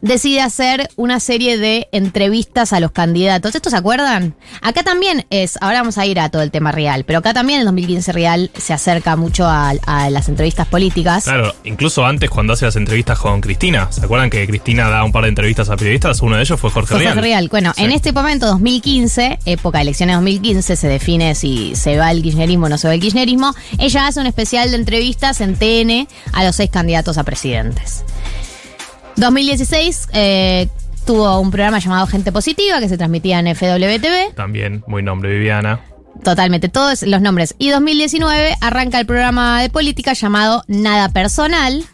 decide 0.00 0.40
hacer 0.40 0.88
una 0.96 1.20
serie 1.20 1.58
de 1.58 1.88
entrevistas 1.92 2.72
a 2.72 2.80
los 2.80 2.92
candidatos. 2.92 3.54
¿Esto 3.54 3.70
se 3.70 3.76
acuerdan? 3.76 4.34
Acá 4.62 4.82
también 4.82 5.26
es, 5.30 5.58
ahora 5.60 5.78
vamos 5.80 5.98
a 5.98 6.06
ir 6.06 6.20
a 6.20 6.28
todo 6.28 6.42
el 6.42 6.50
tema 6.50 6.72
real, 6.72 7.04
pero 7.04 7.20
acá 7.20 7.34
también 7.34 7.60
el 7.60 7.64
2015 7.66 8.12
real 8.12 8.50
se 8.56 8.72
acerca 8.72 9.16
mucho 9.16 9.46
a, 9.46 9.70
a 9.86 10.10
las 10.10 10.28
entrevistas 10.28 10.66
políticas. 10.66 11.24
Claro, 11.24 11.54
incluso 11.64 12.04
antes 12.04 12.30
cuando 12.30 12.52
hace 12.52 12.64
las 12.64 12.76
entrevistas 12.76 13.18
con 13.18 13.40
Cristina. 13.40 13.90
¿Se 13.90 14.04
acuerdan 14.04 14.30
que 14.30 14.46
Cristina 14.46 14.88
da 14.88 15.04
un 15.04 15.12
par 15.12 15.22
de 15.24 15.30
entrevistas 15.30 15.68
a 15.70 15.76
periodistas? 15.76 16.20
Uno 16.22 16.36
de 16.36 16.42
ellos 16.42 16.60
fue 16.60 16.70
Jorge. 16.70 16.94
Jorge 16.94 17.20
Rial. 17.20 17.48
Bueno, 17.48 17.72
Sí. 17.76 17.84
en 17.84 17.92
este 17.92 18.12
momento, 18.12 18.46
2015, 18.46 19.38
época 19.44 19.78
de 19.78 19.82
elecciones 19.82 20.16
2015, 20.16 20.76
se 20.76 20.88
define 20.88 21.34
si 21.34 21.74
se 21.76 21.96
va 21.98 22.10
el 22.10 22.22
kirchnerismo 22.22 22.66
o 22.66 22.68
no 22.68 22.78
se 22.78 22.88
va 22.88 22.94
el 22.94 23.00
kirchnerismo. 23.00 23.54
Ella 23.78 24.06
hace 24.06 24.20
un 24.20 24.26
especial 24.26 24.70
de 24.70 24.76
entrevistas 24.76 25.40
en 25.40 25.56
TN 25.56 26.08
a 26.32 26.44
los 26.44 26.56
seis 26.56 26.70
candidatos 26.70 27.18
a 27.18 27.24
presidentes. 27.24 28.04
2016 29.18 30.08
eh, 30.12 30.68
tuvo 31.04 31.40
un 31.40 31.50
programa 31.50 31.78
llamado 31.78 32.06
Gente 32.06 32.30
Positiva 32.32 32.80
que 32.80 32.88
se 32.88 32.96
transmitía 32.96 33.40
en 33.40 33.54
FWTV. 33.54 34.34
También, 34.34 34.84
muy 34.87 35.02
nombre 35.02 35.30
Viviana. 35.30 35.80
Totalmente, 36.22 36.68
todos 36.68 37.02
los 37.02 37.20
nombres. 37.20 37.54
Y 37.58 37.70
2019 37.70 38.56
arranca 38.60 38.98
el 39.00 39.06
programa 39.06 39.60
de 39.62 39.70
política 39.70 40.12
llamado 40.12 40.62
Nada 40.68 41.08
Personal, 41.08 41.84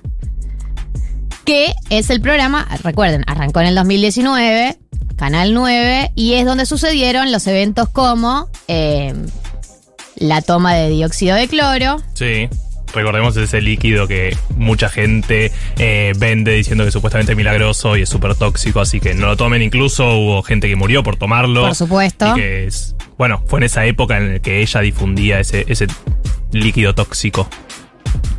que 1.45 1.73
es 1.91 2.11
el 2.11 2.21
programa, 2.21 2.67
recuerden, 2.83 3.25
arrancó 3.27 3.61
en 3.61 3.67
el 3.67 3.75
2019, 3.75 4.79
Canal 5.17 5.55
9, 5.55 6.13
y 6.15 6.35
es 6.35 6.47
donde 6.47 6.67
sucedieron 6.67 7.33
los 7.33 7.47
eventos 7.47 7.89
como 7.89 8.49
eh, 8.69 9.15
la 10.17 10.43
toma 10.43 10.75
de 10.75 10.89
dióxido 10.91 11.37
de 11.37 11.49
cloro, 11.49 12.03
Sí. 12.15 12.49
Recordemos 12.95 13.37
ese 13.37 13.61
líquido 13.61 14.07
que 14.07 14.37
mucha 14.57 14.89
gente 14.89 15.51
eh, 15.79 16.13
vende 16.17 16.53
diciendo 16.53 16.85
que 16.85 16.89
es 16.89 16.95
supuestamente 16.95 17.35
milagroso 17.35 17.97
y 17.97 18.03
es 18.03 18.09
súper 18.09 18.35
tóxico, 18.35 18.81
así 18.81 19.01
que 19.01 19.15
no 19.15 19.27
lo 19.27 19.37
tomen. 19.37 19.63
Incluso 19.63 20.17
hubo 20.17 20.43
gente 20.43 20.69
que 20.69 20.77
murió 20.77 21.03
por 21.03 21.17
tomarlo. 21.17 21.63
Por 21.63 21.75
supuesto. 21.75 22.33
Y 22.33 22.41
que 22.41 22.67
es, 22.67 22.95
bueno, 23.19 23.43
fue 23.47 23.61
en 23.61 23.65
esa 23.65 23.85
época 23.85 24.17
en 24.17 24.35
la 24.35 24.39
que 24.39 24.61
ella 24.63 24.81
difundía 24.81 25.41
ese, 25.41 25.65
ese 25.69 25.87
líquido 26.53 26.95
tóxico. 26.95 27.49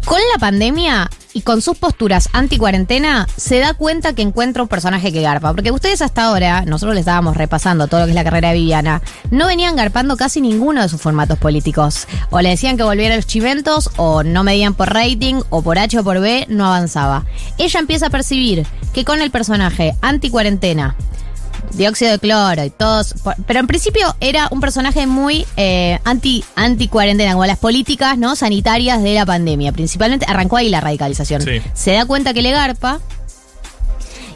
Con 0.06 0.20
la 0.34 0.40
pandemia 0.40 1.10
y 1.36 1.42
con 1.42 1.62
sus 1.62 1.78
posturas 1.78 2.30
anti-cuarentena, 2.32 3.28
se 3.36 3.60
da 3.60 3.74
cuenta 3.74 4.14
que 4.14 4.22
encuentra 4.22 4.64
un 4.64 4.70
personaje 4.70 5.12
que 5.12 5.22
garpa. 5.22 5.54
Porque 5.54 5.70
ustedes 5.70 6.02
hasta 6.02 6.24
ahora, 6.24 6.64
nosotros 6.64 6.96
le 6.96 7.02
estábamos 7.02 7.36
repasando 7.36 7.88
todo 7.88 8.00
lo 8.00 8.06
que 8.06 8.12
es 8.12 8.16
la 8.16 8.24
carrera 8.24 8.50
de 8.50 8.56
Viviana, 8.56 9.02
no 9.32 9.46
venían 9.46 9.76
garpando 9.76 10.16
casi 10.16 10.40
ninguno 10.40 10.82
de 10.82 10.88
sus 10.88 11.02
formatos 11.02 11.38
políticos. 11.38 12.08
O 12.30 12.40
le 12.40 12.52
decían 12.52 12.78
que 12.78 12.84
volviera 12.84 13.16
a 13.16 13.18
los 13.18 13.28
chiventos, 13.28 13.92
o 13.98 14.24
no 14.24 14.46
medían 14.46 14.76
por 14.76 14.94
rating, 14.94 15.42
o 15.50 15.62
por 15.62 15.78
H 15.78 16.00
o 16.00 16.04
por 16.06 16.22
B, 16.22 16.46
no 16.48 16.68
avanzaba. 16.68 17.26
Ella 17.58 17.82
empieza 17.82 18.08
a 18.08 18.12
percibir 18.12 18.66
que 18.94 19.04
con 19.04 19.22
el 19.22 19.30
personaje 19.30 19.94
anti-cuarentena, 20.02 20.96
dióxido 21.78 22.12
de 22.12 22.20
cloro 22.20 22.64
y 22.64 22.70
todos. 22.70 23.16
Pero 23.48 23.60
en 23.60 23.68
principio 23.68 24.16
era 24.20 24.48
un 24.52 24.60
personaje 24.62 25.06
muy 25.08 25.46
eh, 25.58 26.00
anti, 26.04 26.44
anti 26.56 26.88
cuarentena, 26.88 27.34
como 27.34 27.46
las 27.46 27.58
políticas 27.60 28.18
no 28.18 28.36
sanitarias 28.36 29.02
de 29.04 29.14
la 29.14 29.26
pandemia. 29.26 29.72
Principalmente 29.72 30.26
arrancó 30.28 30.58
ahí 30.58 30.70
la 30.70 30.82
radicalización. 30.82 31.42
Sí. 31.42 31.62
Se 31.74 31.94
da 31.94 32.06
cuenta 32.06 32.34
que 32.34 32.42
le 32.42 32.52
garpa 32.52 33.00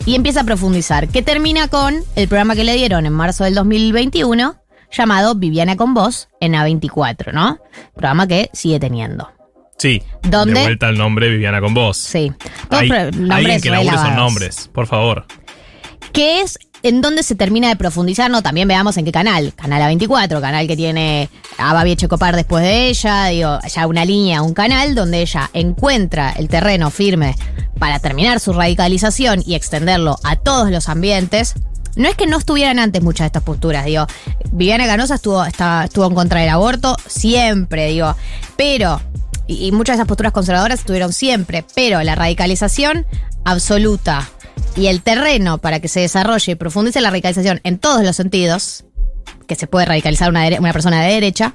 y 0.05 0.15
empieza 0.15 0.41
a 0.41 0.43
profundizar. 0.43 1.08
Que 1.08 1.22
termina 1.22 1.67
con 1.67 2.03
el 2.15 2.27
programa 2.27 2.55
que 2.55 2.63
le 2.63 2.74
dieron 2.75 3.05
en 3.05 3.13
marzo 3.13 3.43
del 3.43 3.55
2021, 3.55 4.55
llamado 4.91 5.36
Viviana 5.36 5.75
con 5.75 5.93
Vos 5.93 6.29
en 6.39 6.53
A24, 6.53 7.31
¿no? 7.34 7.60
Programa 7.93 8.27
que 8.27 8.50
sigue 8.53 8.79
teniendo. 8.79 9.29
Sí. 9.77 10.01
¿Dónde? 10.24 10.55
De 10.60 10.65
vuelta 10.65 10.88
al 10.88 10.98
nombre 10.98 11.29
Viviana 11.29 11.62
con 11.62 11.74
vos. 11.74 11.96
Sí. 11.96 12.31
Hay- 12.69 12.89
alguien 12.91 13.62
que 13.62 13.69
re 13.69 13.75
labure 13.77 13.96
lavados. 13.96 14.15
nombres, 14.15 14.69
por 14.74 14.88
favor. 14.88 15.25
que 16.12 16.41
es 16.41 16.58
en 16.83 17.01
donde 17.01 17.24
se 17.24 17.36
termina 17.36 17.67
de 17.69 17.75
profundizar, 17.75 18.29
no, 18.31 18.41
también 18.41 18.67
veamos 18.67 18.98
en 18.98 19.05
qué 19.05 19.12
canal, 19.12 19.53
canal 19.53 19.81
A24, 19.81 20.39
canal 20.39 20.67
que 20.67 20.75
tiene 20.75 21.29
a 21.57 21.74
Babi 21.74 21.91
Echecopar 21.91 22.36
después 22.36 22.63
de 22.63 22.88
ella, 22.88 23.25
digo, 23.25 23.59
ya 23.67 23.88
una 23.88 24.05
línea, 24.05 24.41
un 24.41 24.53
canal 24.53 24.95
donde 24.95 25.21
ella 25.21 25.50
encuentra 25.53 26.31
el 26.31 26.48
terreno 26.48 26.89
firme 26.89 27.36
para 27.79 28.00
terminar 28.00 28.39
su 28.39 28.53
radicalización 28.53 29.43
y 29.45 29.55
extenderlo 29.55 30.17
a 30.24 30.36
todos 30.36 30.71
los 30.71 30.89
ambientes. 30.89 31.55
No 31.95 32.07
es 32.07 32.15
que 32.15 32.27
no 32.27 32.38
estuvieran 32.38 32.79
antes 32.79 33.01
muchas 33.01 33.25
de 33.25 33.27
estas 33.27 33.43
posturas, 33.43 33.86
digo, 33.86 34.05
Viviana 34.51 34.86
Canosa 34.86 35.15
estuvo, 35.15 35.43
estuvo 35.43 36.05
en 36.05 36.15
contra 36.15 36.39
del 36.39 36.50
aborto 36.50 36.95
siempre, 37.07 37.88
digo, 37.88 38.15
pero 38.55 39.01
y, 39.48 39.65
y 39.65 39.71
muchas 39.71 39.95
de 39.95 40.01
esas 40.01 40.07
posturas 40.07 40.31
conservadoras 40.31 40.79
estuvieron 40.79 41.12
siempre, 41.12 41.65
pero 41.75 42.01
la 42.03 42.15
radicalización 42.15 43.05
absoluta 43.43 44.29
y 44.75 44.88
el 44.88 45.01
terreno 45.01 45.58
para 45.58 45.80
que 45.80 45.88
se 45.88 46.01
desarrolle 46.01 46.54
y 46.54 46.56
profundice 46.56 47.01
la 47.01 47.10
radicalización 47.10 47.62
en 47.63 47.80
todos 47.80 48.04
los 48.04 48.16
sentidos, 48.16 48.86
que 49.48 49.56
se 49.56 49.68
puede 49.68 49.86
radicalizar 49.86 50.30
una, 50.30 50.48
una 50.60 50.74
persona 50.74 51.01
de 51.01 51.13
derecha, 51.13 51.54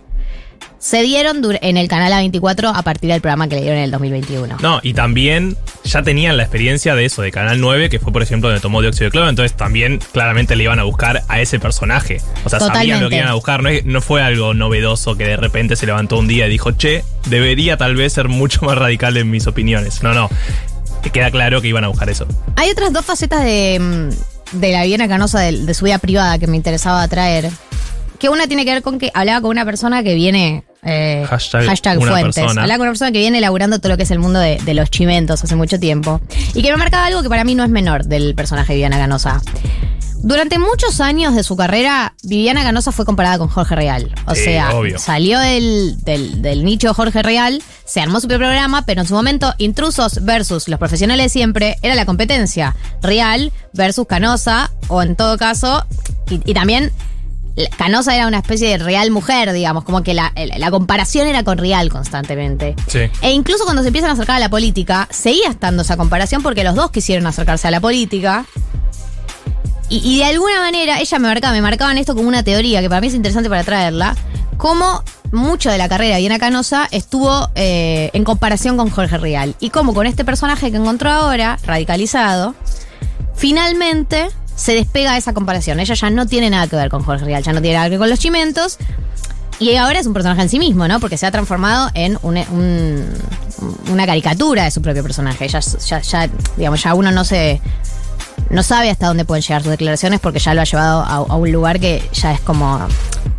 se 0.84 1.02
dieron 1.02 1.40
en 1.62 1.78
el 1.78 1.88
canal 1.88 2.12
A24 2.12 2.70
a 2.74 2.82
partir 2.82 3.10
del 3.10 3.22
programa 3.22 3.48
que 3.48 3.54
le 3.54 3.62
dieron 3.62 3.78
en 3.78 3.84
el 3.84 3.90
2021. 3.90 4.58
No, 4.60 4.80
y 4.82 4.92
también 4.92 5.56
ya 5.82 6.02
tenían 6.02 6.36
la 6.36 6.42
experiencia 6.42 6.94
de 6.94 7.06
eso, 7.06 7.22
de 7.22 7.30
Canal 7.30 7.58
9, 7.58 7.88
que 7.88 7.98
fue 7.98 8.12
por 8.12 8.22
ejemplo 8.22 8.50
donde 8.50 8.60
tomó 8.60 8.82
dióxido 8.82 9.06
de 9.06 9.10
cloro, 9.10 9.30
entonces 9.30 9.56
también 9.56 9.98
claramente 10.12 10.56
le 10.56 10.64
iban 10.64 10.78
a 10.78 10.82
buscar 10.82 11.22
a 11.28 11.40
ese 11.40 11.58
personaje. 11.58 12.20
O 12.44 12.50
sea, 12.50 12.60
sabían 12.60 13.00
lo 13.00 13.08
que 13.08 13.16
iban 13.16 13.28
a 13.28 13.34
buscar, 13.34 13.62
no, 13.62 13.70
no 13.84 14.00
fue 14.02 14.22
algo 14.22 14.52
novedoso 14.52 15.16
que 15.16 15.24
de 15.24 15.38
repente 15.38 15.74
se 15.76 15.86
levantó 15.86 16.18
un 16.18 16.28
día 16.28 16.46
y 16.46 16.50
dijo, 16.50 16.72
che, 16.72 17.02
debería 17.28 17.78
tal 17.78 17.96
vez 17.96 18.12
ser 18.12 18.28
mucho 18.28 18.66
más 18.66 18.76
radical 18.76 19.16
en 19.16 19.30
mis 19.30 19.46
opiniones. 19.46 20.02
No, 20.02 20.12
no, 20.12 20.28
te 21.04 21.10
queda 21.10 21.30
claro 21.30 21.60
que 21.62 21.68
iban 21.68 21.84
a 21.84 21.88
buscar 21.88 22.08
eso. 22.10 22.26
Hay 22.56 22.70
otras 22.70 22.92
dos 22.92 23.04
facetas 23.04 23.44
de, 23.44 23.78
mm, 23.80 24.58
de 24.58 24.72
la 24.72 24.82
Viviana 24.82 25.06
Canosa 25.06 25.38
de, 25.40 25.52
de 25.64 25.74
su 25.74 25.84
vida 25.84 25.98
privada 25.98 26.38
que 26.38 26.46
me 26.48 26.56
interesaba 26.56 27.06
traer. 27.08 27.50
Que 28.18 28.28
una 28.28 28.46
tiene 28.46 28.64
que 28.64 28.72
ver 28.72 28.82
con 28.82 28.98
que 28.98 29.10
hablaba 29.12 29.40
con 29.42 29.50
una 29.50 29.64
persona 29.64 30.02
que 30.02 30.14
viene. 30.14 30.64
eh, 30.82 31.24
Hashtag 31.28 31.98
fuentes. 31.98 32.34
persona. 32.36 32.62
Hablaba 32.62 32.78
con 32.78 32.86
una 32.86 32.92
persona 32.92 33.12
que 33.12 33.18
viene 33.18 33.38
elaborando 33.38 33.78
todo 33.80 33.90
lo 33.90 33.96
que 33.96 34.04
es 34.04 34.10
el 34.10 34.18
mundo 34.18 34.38
de, 34.40 34.56
de 34.64 34.74
los 34.74 34.88
chimentos 34.90 35.42
hace 35.44 35.56
mucho 35.56 35.78
tiempo. 35.78 36.20
Y 36.54 36.62
que 36.62 36.70
me 36.70 36.76
marcaba 36.78 37.06
algo 37.06 37.22
que 37.22 37.28
para 37.28 37.44
mí 37.44 37.54
no 37.54 37.64
es 37.64 37.70
menor 37.70 38.04
del 38.04 38.34
personaje 38.34 38.72
de 38.72 38.76
Viviana 38.76 38.96
Canosa. 38.98 39.42
Durante 40.26 40.58
muchos 40.58 41.02
años 41.02 41.34
de 41.34 41.42
su 41.42 41.54
carrera, 41.54 42.14
Viviana 42.22 42.62
Canosa 42.62 42.92
fue 42.92 43.04
comparada 43.04 43.36
con 43.36 43.48
Jorge 43.48 43.74
Real. 43.76 44.10
O 44.26 44.34
Sí, 44.34 44.44
sea, 44.44 44.74
obvio. 44.74 44.98
salió 44.98 45.38
del, 45.38 45.96
del- 46.02 46.40
del 46.40 46.64
nicho 46.64 46.88
de 46.88 46.94
Jorge 46.94 47.22
Real, 47.22 47.62
se 47.84 48.00
armó 48.00 48.20
su 48.20 48.26
propio 48.28 48.46
programa, 48.46 48.86
pero 48.86 49.02
en 49.02 49.06
su 49.06 49.12
momento, 49.12 49.52
Intrusos 49.58 50.24
versus 50.24 50.66
los 50.68 50.78
profesionales 50.78 51.26
de 51.26 51.28
siempre 51.28 51.76
era 51.82 51.94
la 51.94 52.06
competencia. 52.06 52.74
Real 53.02 53.52
versus 53.74 54.06
Canosa, 54.06 54.70
o 54.88 55.02
en 55.02 55.14
todo 55.14 55.36
caso, 55.36 55.84
y, 56.30 56.40
y 56.50 56.54
también 56.54 56.90
Canosa 57.76 58.16
era 58.16 58.26
una 58.26 58.38
especie 58.38 58.68
de 58.68 58.78
real 58.78 59.10
mujer, 59.10 59.52
digamos, 59.52 59.84
como 59.84 60.02
que 60.02 60.14
la, 60.14 60.32
la 60.56 60.70
comparación 60.70 61.28
era 61.28 61.44
con 61.44 61.58
Real 61.58 61.88
constantemente. 61.90 62.74
Sí. 62.88 63.00
E 63.20 63.30
incluso 63.32 63.64
cuando 63.64 63.82
se 63.82 63.88
empiezan 63.88 64.10
a 64.10 64.14
acercar 64.14 64.36
a 64.36 64.40
la 64.40 64.48
política, 64.48 65.06
seguía 65.10 65.50
estando 65.50 65.82
esa 65.82 65.96
comparación 65.98 66.42
porque 66.42 66.64
los 66.64 66.74
dos 66.74 66.90
quisieron 66.90 67.26
acercarse 67.26 67.68
a 67.68 67.70
la 67.70 67.80
política. 67.80 68.46
Y, 70.02 70.18
de 70.18 70.24
alguna 70.24 70.58
manera, 70.60 70.98
ella 71.00 71.18
me 71.18 71.28
marcaba, 71.28 71.52
me 71.52 71.62
marcaban 71.62 71.98
esto 71.98 72.14
como 72.14 72.26
una 72.28 72.42
teoría 72.42 72.80
que 72.80 72.88
para 72.88 73.00
mí 73.00 73.06
es 73.08 73.14
interesante 73.14 73.48
para 73.48 73.62
traerla, 73.64 74.16
cómo 74.56 75.02
mucho 75.32 75.70
de 75.70 75.78
la 75.78 75.88
carrera 75.88 76.14
de 76.16 76.20
Diana 76.20 76.38
Canosa 76.38 76.88
estuvo 76.90 77.48
eh, 77.54 78.10
en 78.12 78.24
comparación 78.24 78.76
con 78.76 78.90
Jorge 78.90 79.18
Rial. 79.18 79.54
Y 79.60 79.70
cómo 79.70 79.94
con 79.94 80.06
este 80.06 80.24
personaje 80.24 80.70
que 80.70 80.76
encontró 80.76 81.10
ahora, 81.10 81.58
radicalizado, 81.64 82.54
finalmente 83.34 84.28
se 84.56 84.74
despega 84.74 85.12
de 85.12 85.18
esa 85.18 85.32
comparación. 85.32 85.80
Ella 85.80 85.94
ya 85.94 86.10
no 86.10 86.26
tiene 86.26 86.50
nada 86.50 86.66
que 86.66 86.76
ver 86.76 86.88
con 86.88 87.02
Jorge 87.02 87.24
Rial, 87.24 87.42
ya 87.42 87.52
no 87.52 87.60
tiene 87.60 87.76
nada 87.76 87.86
que 87.86 87.90
ver 87.90 87.98
con 87.98 88.10
los 88.10 88.18
chimentos. 88.18 88.78
Y 89.60 89.76
ahora 89.76 90.00
es 90.00 90.06
un 90.06 90.12
personaje 90.14 90.42
en 90.42 90.48
sí 90.48 90.58
mismo, 90.58 90.88
¿no? 90.88 90.98
Porque 90.98 91.16
se 91.16 91.26
ha 91.26 91.30
transformado 91.30 91.90
en 91.94 92.18
un- 92.22 93.04
una 93.90 94.06
caricatura 94.06 94.64
de 94.64 94.70
su 94.70 94.82
propio 94.82 95.02
personaje. 95.02 95.46
Ya, 95.48 95.60
ya, 95.60 96.00
ya, 96.00 96.28
digamos, 96.56 96.82
ya 96.82 96.94
uno 96.94 97.12
no 97.12 97.24
se. 97.24 97.60
No 98.54 98.62
sabe 98.62 98.88
hasta 98.90 99.06
dónde 99.08 99.24
pueden 99.24 99.42
llegar 99.42 99.62
sus 99.62 99.70
declaraciones 99.70 100.20
porque 100.20 100.38
ya 100.38 100.54
lo 100.54 100.60
ha 100.60 100.64
llevado 100.64 101.02
a, 101.02 101.16
a 101.16 101.36
un 101.36 101.50
lugar 101.52 101.80
que 101.80 102.02
ya 102.12 102.32
es 102.32 102.40
como 102.40 102.86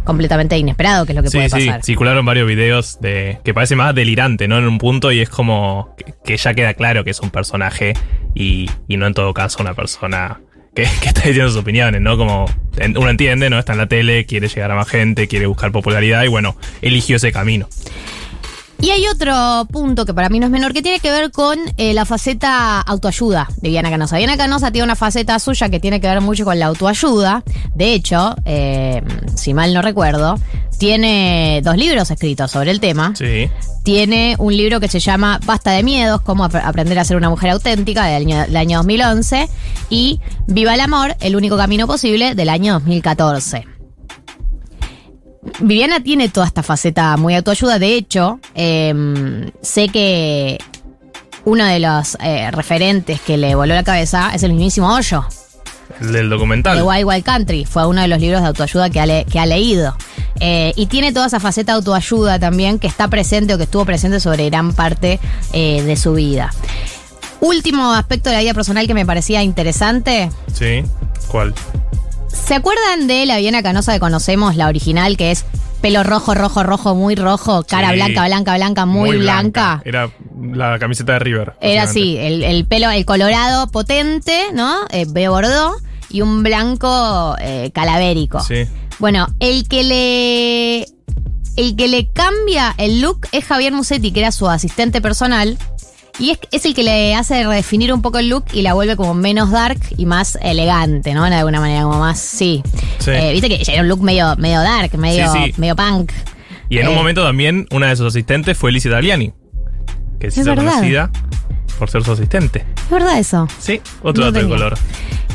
completamente 0.03 0.57
inesperado, 0.57 1.05
que 1.05 1.13
es 1.13 1.15
lo 1.15 1.23
que 1.23 1.29
Sí, 1.29 1.37
puede 1.37 1.49
sí, 1.49 1.65
pasar. 1.67 1.83
circularon 1.83 2.25
varios 2.25 2.47
videos 2.47 2.99
de 3.01 3.39
que 3.43 3.53
parece 3.53 3.75
más 3.75 3.95
delirante, 3.95 4.47
¿no? 4.47 4.57
En 4.57 4.65
un 4.65 4.77
punto 4.77 5.11
y 5.11 5.21
es 5.21 5.29
como 5.29 5.95
que, 5.97 6.13
que 6.23 6.37
ya 6.37 6.53
queda 6.53 6.73
claro 6.75 7.03
que 7.03 7.11
es 7.11 7.19
un 7.21 7.31
personaje 7.31 7.93
y, 8.35 8.69
y 8.87 8.97
no 8.97 9.07
en 9.07 9.13
todo 9.13 9.33
caso 9.33 9.57
una 9.61 9.73
persona 9.73 10.41
que, 10.75 10.83
que 11.01 11.07
está 11.07 11.21
diciendo 11.21 11.49
sus 11.49 11.61
opiniones, 11.61 12.01
¿no? 12.01 12.17
Como 12.17 12.45
uno 12.95 13.09
entiende, 13.09 13.49
¿no? 13.49 13.57
Está 13.57 13.71
en 13.71 13.79
la 13.79 13.87
tele, 13.87 14.25
quiere 14.25 14.47
llegar 14.49 14.69
a 14.71 14.75
más 14.75 14.89
gente, 14.89 15.27
quiere 15.27 15.47
buscar 15.47 15.71
popularidad 15.71 16.23
y 16.23 16.27
bueno, 16.27 16.57
eligió 16.81 17.15
ese 17.15 17.31
camino. 17.31 17.67
Y 18.81 18.91
hay 18.91 19.07
otro 19.07 19.65
punto 19.71 20.05
que 20.05 20.13
para 20.13 20.29
mí 20.29 20.39
no 20.39 20.45
es 20.45 20.51
menor, 20.51 20.73
que 20.73 20.81
tiene 20.81 20.99
que 20.99 21.09
ver 21.09 21.31
con 21.31 21.57
eh, 21.77 21.93
la 21.93 22.05
faceta 22.05 22.81
autoayuda 22.81 23.47
de 23.61 23.69
Diana 23.69 23.89
Canosa. 23.89 24.17
Diana 24.17 24.37
Canosa 24.37 24.71
tiene 24.71 24.83
una 24.83 24.95
faceta 24.95 25.39
suya 25.39 25.69
que 25.69 25.79
tiene 25.79 25.99
que 26.01 26.07
ver 26.07 26.21
mucho 26.21 26.45
con 26.45 26.59
la 26.59 26.67
autoayuda. 26.67 27.43
De 27.73 27.93
hecho, 27.93 28.35
eh, 28.45 29.01
si 29.35 29.53
mal 29.53 29.73
no 29.73 29.81
recuerdo, 29.81 30.37
tiene 30.77 31.61
dos 31.63 31.77
libros 31.77 32.11
escritos 32.11 32.51
sobre 32.51 32.71
el 32.71 32.79
tema. 32.79 33.13
Sí. 33.15 33.49
Tiene 33.83 34.35
un 34.39 34.55
libro 34.55 34.79
que 34.79 34.87
se 34.87 34.99
llama 34.99 35.39
Basta 35.45 35.71
de 35.71 35.81
miedos, 35.81 36.21
cómo 36.21 36.43
ap- 36.43 36.55
aprender 36.55 36.99
a 36.99 37.05
ser 37.05 37.17
una 37.17 37.29
mujer 37.29 37.51
auténtica, 37.51 38.05
del 38.05 38.23
año, 38.23 38.41
del 38.41 38.57
año 38.57 38.77
2011. 38.79 39.47
Y 39.89 40.19
Viva 40.47 40.73
el 40.75 40.81
amor, 40.81 41.15
el 41.21 41.35
único 41.35 41.57
camino 41.57 41.87
posible, 41.87 42.35
del 42.35 42.49
año 42.49 42.73
2014. 42.73 43.65
Viviana 45.59 46.01
tiene 46.01 46.29
toda 46.29 46.47
esta 46.47 46.63
faceta 46.63 47.15
muy 47.17 47.35
autoayuda. 47.35 47.79
De 47.79 47.95
hecho, 47.95 48.39
eh, 48.55 49.51
sé 49.61 49.89
que 49.89 50.57
uno 51.45 51.65
de 51.65 51.79
los 51.79 52.17
eh, 52.21 52.49
referentes 52.51 53.21
que 53.21 53.37
le 53.37 53.55
voló 53.55 53.75
la 53.75 53.83
cabeza 53.83 54.31
es 54.33 54.43
el 54.43 54.53
mismísimo 54.53 54.93
Hoyo, 54.93 55.25
El 56.01 56.11
del 56.11 56.29
documental. 56.29 56.75
de 56.77 56.83
Wild 56.83 57.05
Wild 57.05 57.23
Country. 57.23 57.65
Fue 57.65 57.85
uno 57.87 58.01
de 58.01 58.07
los 58.07 58.19
libros 58.19 58.41
de 58.41 58.47
autoayuda 58.47 58.89
que 58.89 58.99
ha, 58.99 59.05
le- 59.05 59.25
que 59.25 59.39
ha 59.39 59.45
leído. 59.45 59.95
Eh, 60.39 60.73
y 60.75 60.87
tiene 60.87 61.13
toda 61.13 61.27
esa 61.27 61.39
faceta 61.39 61.71
de 61.73 61.77
autoayuda 61.77 62.39
también 62.39 62.77
que 62.79 62.87
está 62.87 63.07
presente 63.07 63.53
o 63.53 63.57
que 63.57 63.63
estuvo 63.63 63.85
presente 63.85 64.19
sobre 64.19 64.49
gran 64.49 64.73
parte 64.73 65.19
eh, 65.53 65.81
de 65.83 65.95
su 65.95 66.13
vida. 66.13 66.51
Último 67.39 67.93
aspecto 67.93 68.29
de 68.29 68.35
la 68.35 68.41
vida 68.41 68.53
personal 68.53 68.87
que 68.87 68.93
me 68.93 69.05
parecía 69.05 69.43
interesante. 69.43 70.29
Sí. 70.53 70.83
¿Cuál? 71.27 71.53
¿Se 72.43 72.53
acuerdan 72.53 73.07
de 73.07 73.25
la 73.25 73.37
Viena 73.37 73.63
Canosa 73.63 73.93
que 73.93 73.99
conocemos, 73.99 74.55
la 74.55 74.67
original, 74.67 75.17
que 75.17 75.31
es 75.31 75.45
pelo 75.81 76.03
rojo, 76.03 76.35
rojo, 76.35 76.63
rojo, 76.63 76.93
muy 76.95 77.15
rojo, 77.15 77.63
cara 77.63 77.89
Sí. 77.89 77.95
blanca, 77.95 78.25
blanca, 78.25 78.55
blanca, 78.55 78.85
muy, 78.85 79.17
blanca? 79.17 79.81
Era 79.85 80.09
la 80.53 80.77
camiseta 80.79 81.13
de 81.13 81.19
River. 81.19 81.53
Era 81.61 81.83
así, 81.83 82.17
el, 82.17 82.43
el 82.43 82.65
pelo, 82.65 82.89
el 82.91 83.05
colorado 83.05 83.67
potente, 83.67 84.45
¿no? 84.53 84.77
Eh, 84.91 85.05
bordó 85.05 85.75
y 86.09 86.21
un 86.21 86.43
blanco 86.43 87.35
eh, 87.39 87.71
calavérico. 87.73 88.39
Sí. 88.41 88.65
Bueno, 88.99 89.27
el 89.39 89.67
que 89.67 89.83
le. 89.83 90.87
El 91.57 91.77
que 91.77 91.87
le 91.87 92.09
cambia 92.11 92.75
el 92.77 92.99
look 93.01 93.27
es 93.31 93.45
Javier 93.45 93.71
Musetti, 93.71 94.11
que 94.11 94.19
era 94.19 94.31
su 94.33 94.47
asistente 94.49 95.01
personal. 95.01 95.57
Y 96.19 96.31
es, 96.31 96.39
es 96.51 96.65
el 96.65 96.73
que 96.73 96.83
le 96.83 97.13
hace 97.15 97.43
redefinir 97.45 97.91
un 97.93 98.01
poco 98.01 98.19
el 98.19 98.29
look 98.29 98.45
y 98.53 98.61
la 98.61 98.73
vuelve 98.73 98.95
como 98.95 99.13
menos 99.13 99.51
dark 99.51 99.79
y 99.97 100.05
más 100.05 100.37
elegante, 100.41 101.13
¿no? 101.13 101.25
De 101.25 101.35
alguna 101.35 101.59
manera, 101.59 101.83
como 101.83 101.99
más, 101.99 102.19
sí. 102.19 102.63
Sí. 102.99 103.11
Eh, 103.11 103.31
Viste 103.33 103.49
que 103.49 103.61
era 103.71 103.81
un 103.81 103.89
look 103.89 104.01
medio, 104.01 104.33
medio 104.37 104.61
dark, 104.61 104.97
medio, 104.97 105.31
Sí, 105.33 105.39
sí. 105.47 105.53
medio 105.57 105.75
punk. 105.75 106.11
Y 106.69 106.77
en 106.79 106.87
un 106.87 106.93
Eh. 106.93 106.95
momento 106.95 107.23
también 107.23 107.67
una 107.71 107.87
de 107.89 107.95
sus 107.97 108.07
asistentes 108.07 108.57
fue 108.57 108.71
Lizzie 108.71 108.89
Tagliani. 108.91 109.33
Que 110.19 110.31
se 110.31 110.41
Es 110.41 110.47
conocida 110.47 111.11
por 111.77 111.89
ser 111.89 112.03
su 112.05 112.13
asistente. 112.13 112.65
¿Es 112.85 112.89
verdad 112.89 113.19
eso? 113.19 113.47
Sí, 113.59 113.81
otro 114.01 114.23
No 114.25 114.31
dato 114.31 114.45
de 114.45 114.49
color. 114.49 114.77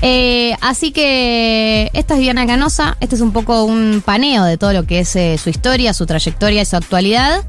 Eh, 0.02 0.54
así 0.62 0.92
que 0.92 1.90
esta 1.92 2.14
es 2.14 2.20
Diana 2.20 2.46
Canosa. 2.46 2.96
Este 3.00 3.16
es 3.16 3.20
un 3.20 3.32
poco 3.32 3.64
un 3.64 4.02
paneo 4.02 4.44
de 4.44 4.56
todo 4.56 4.72
lo 4.72 4.84
que 4.86 5.00
es 5.00 5.10
su 5.40 5.50
historia, 5.50 5.92
su 5.92 6.06
trayectoria 6.06 6.62
y 6.62 6.64
su 6.64 6.76
actualidad. 6.76 7.44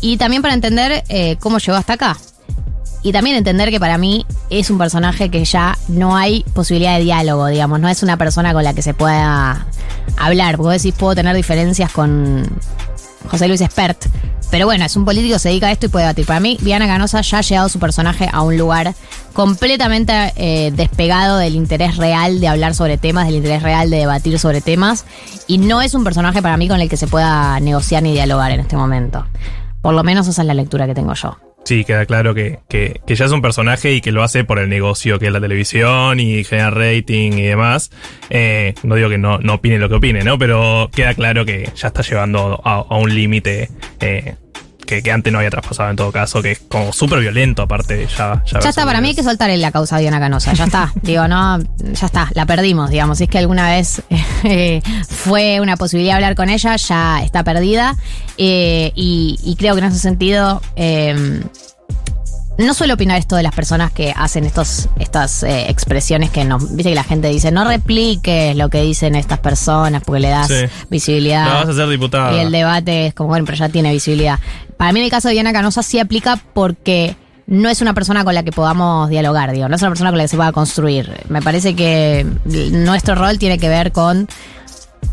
Y 0.00 0.16
también 0.18 0.40
para 0.42 0.54
entender 0.54 1.02
cómo 1.40 1.58
llegó 1.58 1.76
hasta 1.76 1.94
acá. 1.94 2.16
Y 3.06 3.12
también 3.12 3.36
entender 3.36 3.70
que 3.70 3.78
para 3.78 3.98
mí 3.98 4.26
es 4.50 4.68
un 4.68 4.78
personaje 4.78 5.28
que 5.28 5.44
ya 5.44 5.78
no 5.86 6.16
hay 6.16 6.42
posibilidad 6.54 6.98
de 6.98 7.04
diálogo, 7.04 7.46
digamos. 7.46 7.78
No 7.78 7.88
es 7.88 8.02
una 8.02 8.16
persona 8.16 8.52
con 8.52 8.64
la 8.64 8.74
que 8.74 8.82
se 8.82 8.94
pueda 8.94 9.64
hablar. 10.16 10.56
Porque 10.56 10.66
vos 10.66 10.82
decís, 10.82 10.92
puedo 10.98 11.14
tener 11.14 11.36
diferencias 11.36 11.92
con 11.92 12.44
José 13.28 13.46
Luis 13.46 13.60
Espert. 13.60 14.06
Pero 14.50 14.66
bueno, 14.66 14.84
es 14.84 14.96
un 14.96 15.04
político, 15.04 15.38
se 15.38 15.50
dedica 15.50 15.68
a 15.68 15.70
esto 15.70 15.86
y 15.86 15.88
puede 15.88 16.06
debatir. 16.06 16.26
Para 16.26 16.40
mí, 16.40 16.58
Viana 16.62 16.88
Canosa 16.88 17.20
ya 17.20 17.38
ha 17.38 17.42
llevado 17.42 17.68
su 17.68 17.78
personaje 17.78 18.28
a 18.32 18.42
un 18.42 18.58
lugar 18.58 18.92
completamente 19.34 20.32
eh, 20.34 20.72
despegado 20.74 21.38
del 21.38 21.54
interés 21.54 21.98
real 21.98 22.40
de 22.40 22.48
hablar 22.48 22.74
sobre 22.74 22.98
temas, 22.98 23.26
del 23.26 23.36
interés 23.36 23.62
real 23.62 23.88
de 23.88 23.98
debatir 23.98 24.36
sobre 24.40 24.60
temas. 24.60 25.04
Y 25.46 25.58
no 25.58 25.80
es 25.80 25.94
un 25.94 26.02
personaje 26.02 26.42
para 26.42 26.56
mí 26.56 26.66
con 26.66 26.80
el 26.80 26.88
que 26.88 26.96
se 26.96 27.06
pueda 27.06 27.60
negociar 27.60 28.02
ni 28.02 28.10
dialogar 28.10 28.50
en 28.50 28.58
este 28.58 28.76
momento. 28.76 29.24
Por 29.80 29.94
lo 29.94 30.02
menos 30.02 30.26
esa 30.26 30.42
es 30.42 30.48
la 30.48 30.54
lectura 30.54 30.88
que 30.88 30.94
tengo 30.96 31.14
yo. 31.14 31.38
Sí, 31.66 31.84
queda 31.84 32.06
claro 32.06 32.32
que, 32.32 32.60
que, 32.68 33.00
que 33.04 33.16
ya 33.16 33.24
es 33.24 33.32
un 33.32 33.42
personaje 33.42 33.92
y 33.92 34.00
que 34.00 34.12
lo 34.12 34.22
hace 34.22 34.44
por 34.44 34.60
el 34.60 34.68
negocio 34.68 35.18
que 35.18 35.26
es 35.26 35.32
la 35.32 35.40
televisión 35.40 36.20
y 36.20 36.44
genera 36.44 36.70
rating 36.70 37.32
y 37.32 37.42
demás. 37.42 37.90
Eh, 38.30 38.74
no 38.84 38.94
digo 38.94 39.08
que 39.08 39.18
no, 39.18 39.38
no 39.38 39.54
opine 39.54 39.80
lo 39.80 39.88
que 39.88 39.96
opine, 39.96 40.22
¿no? 40.22 40.38
Pero 40.38 40.88
queda 40.94 41.12
claro 41.14 41.44
que 41.44 41.68
ya 41.74 41.88
está 41.88 42.02
llevando 42.02 42.60
a, 42.64 42.76
a 42.88 42.96
un 42.96 43.12
límite 43.12 43.68
eh, 43.98 44.36
que, 44.86 45.02
que 45.02 45.12
antes 45.12 45.32
no 45.32 45.38
había 45.38 45.50
traspasado 45.50 45.90
en 45.90 45.96
todo 45.96 46.10
caso, 46.12 46.40
que 46.40 46.52
es 46.52 46.60
como 46.60 46.92
súper 46.92 47.20
violento 47.20 47.62
aparte. 47.62 48.06
Ya, 48.16 48.42
ya, 48.46 48.60
Ya 48.60 48.68
está, 48.70 48.84
para 48.86 49.00
mí 49.00 49.08
hay 49.08 49.14
que 49.14 49.22
soltar 49.22 49.50
en 49.50 49.60
la 49.60 49.70
causa 49.72 49.96
de 49.96 50.02
Diana 50.02 50.20
Canosa. 50.20 50.52
Ya 50.54 50.64
está. 50.64 50.92
Digo, 51.02 51.28
no, 51.28 51.58
ya 51.58 52.06
está, 52.06 52.30
la 52.34 52.46
perdimos, 52.46 52.90
digamos. 52.90 53.18
Si 53.18 53.24
es 53.24 53.30
que 53.30 53.38
alguna 53.38 53.68
vez 53.68 54.02
eh, 54.44 54.80
fue 55.08 55.60
una 55.60 55.76
posibilidad 55.76 56.14
hablar 56.16 56.34
con 56.34 56.48
ella, 56.48 56.76
ya 56.76 57.22
está 57.22 57.44
perdida. 57.44 57.94
Eh, 58.38 58.92
y, 58.94 59.38
y 59.42 59.56
creo 59.56 59.74
que 59.74 59.80
en 59.80 59.86
ese 59.88 59.98
sentido. 59.98 60.62
eh, 60.76 61.42
no 62.58 62.74
suelo 62.74 62.94
opinar 62.94 63.18
esto 63.18 63.36
de 63.36 63.42
las 63.42 63.54
personas 63.54 63.92
que 63.92 64.12
hacen 64.16 64.44
estos, 64.44 64.88
estas 64.98 65.42
eh, 65.42 65.66
expresiones 65.70 66.30
que 66.30 66.44
nos. 66.44 66.74
Viste 66.74 66.90
que 66.90 66.94
la 66.94 67.04
gente 67.04 67.28
dice, 67.28 67.50
no 67.50 67.64
repliques 67.64 68.56
lo 68.56 68.68
que 68.70 68.82
dicen 68.82 69.14
estas 69.14 69.38
personas 69.40 70.02
porque 70.04 70.20
le 70.20 70.28
das 70.30 70.48
Sí. 70.48 70.54
visibilidad. 70.90 71.44
No, 71.46 71.54
vas 71.54 71.68
a 71.68 71.74
ser 71.74 71.88
diputada. 71.88 72.34
Y 72.34 72.40
el 72.40 72.50
debate 72.52 73.08
es 73.08 73.14
como, 73.14 73.28
bueno, 73.28 73.44
pero 73.44 73.58
ya 73.58 73.68
tiene 73.68 73.92
visibilidad. 73.92 74.38
Para 74.76 74.92
mí 74.92 75.00
en 75.00 75.04
el 75.06 75.10
caso 75.10 75.28
de 75.28 75.34
Diana 75.34 75.52
Canosa 75.52 75.82
sí 75.82 75.98
aplica 75.98 76.38
porque 76.54 77.16
no 77.46 77.68
es 77.68 77.80
una 77.80 77.94
persona 77.94 78.24
con 78.24 78.34
la 78.34 78.42
que 78.42 78.50
podamos 78.52 79.08
dialogar, 79.08 79.52
digo, 79.52 79.68
no 79.68 79.76
es 79.76 79.82
una 79.82 79.90
persona 79.90 80.10
con 80.10 80.18
la 80.18 80.24
que 80.24 80.28
se 80.28 80.36
pueda 80.36 80.52
construir. 80.52 81.12
Me 81.28 81.42
parece 81.42 81.76
que 81.76 82.26
nuestro 82.72 83.14
rol 83.14 83.38
tiene 83.38 83.58
que 83.58 83.68
ver 83.68 83.92
con 83.92 84.28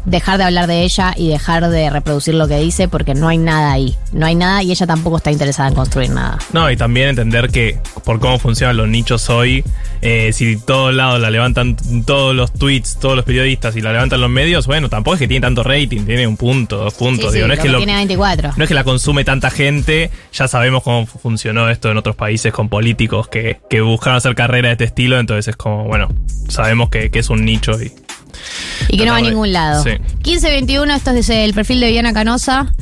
dejar 0.06 0.38
de 0.38 0.44
hablar 0.46 0.68
de 0.68 0.84
ella 0.84 1.13
y 1.16 1.30
dejar 1.30 1.70
de 1.70 1.89
reproducir 1.89 2.34
lo 2.36 2.48
que 2.48 2.58
dice 2.60 2.88
porque 2.88 3.13
no 3.13 3.28
hay 3.28 3.38
nada 3.38 3.72
ahí. 3.72 3.96
No 4.12 4.26
hay 4.26 4.36
nada 4.36 4.62
y 4.63 4.72
ella 4.72 4.86
tampoco 4.86 5.18
está 5.18 5.32
interesada 5.32 5.70
en 5.70 5.76
construir 5.76 6.10
nada. 6.10 6.38
No, 6.52 6.70
y 6.70 6.78
también 6.78 7.10
entender 7.10 7.50
que 7.50 7.80
por 8.04 8.20
cómo 8.20 8.38
funcionan 8.39 8.78
los 8.78 8.88
nichos 8.88 9.30
hoy, 9.30 9.63
eh, 10.02 10.32
si 10.34 10.58
todos 10.58 10.94
lados 10.94 11.20
la 11.22 11.30
levantan 11.30 11.76
todos 12.06 12.36
los 12.36 12.52
tweets, 12.54 12.98
todos 13.00 13.16
los 13.16 13.26
periodistas 13.26 13.76
y 13.76 13.82
la 13.82 13.92
levantan 13.94 14.20
los 14.22 14.30
medios, 14.30 14.68
bueno, 14.68 14.89
tampoco 14.89 15.16
es 15.16 15.20
que 15.20 15.28
tiene 15.28 15.42
tanto 15.42 15.63
rating, 15.63 16.06
tiene 16.06 16.28
un 16.28 16.38
punto, 16.38 16.78
dos 16.78 16.94
puntos. 16.94 17.32
Sí, 17.32 17.38
digo, 17.38 17.46
sí, 17.46 17.48
no 17.48 17.54
es 17.54 17.60
que 17.60 17.70
lo- 17.70 17.78
tiene 17.78 17.96
24. 17.96 18.52
no 18.56 18.63
es 18.63 18.68
que 18.68 18.74
la 18.74 18.84
consume 18.84 19.24
tanta 19.24 19.50
gente, 19.50 20.12
ya 20.34 20.48
sabemos 20.48 20.84
cómo 20.84 21.06
funcionó 21.06 21.70
esto 21.70 21.89
en 21.89 21.98
otros 21.98 22.16
países 22.16 22.52
con 22.54 22.70
políticos 22.70 23.28
que, 23.30 23.60
que 23.70 23.82
buscaron 23.82 24.18
hacer 24.18 24.36
carrera 24.36 24.68
de 24.70 24.74
este 24.74 24.84
estilo, 24.86 25.20
entonces 25.20 25.48
es 25.50 25.56
como, 25.56 25.86
bueno, 25.86 26.10
sabemos 26.50 26.89
que, 26.89 27.10
que 27.10 27.20
es 27.20 27.30
un 27.30 27.46
nicho 27.46 27.82
y, 27.82 27.92
Y 28.89 28.98
que 28.98 29.06
no 29.06 29.13
va 29.13 29.17
a 29.19 29.22
ningún 29.22 29.54
lado. 29.54 29.84
Sí. 29.84 29.91
1521, 29.91 30.93
esto 30.93 31.10
es 31.12 31.15
desde 31.15 31.46
el 31.46 31.54
perfil 31.54 31.80
de 31.80 31.88
Viviana 31.88 32.13
Canosa. 32.13 32.74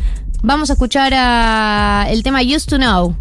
Vamos 0.44 0.70
a 0.70 0.74
escuchar 0.74 1.14
a 1.16 2.08
el 2.10 2.24
tema 2.24 2.42
Used 2.42 2.68
to 2.68 2.78
Know 2.78 3.16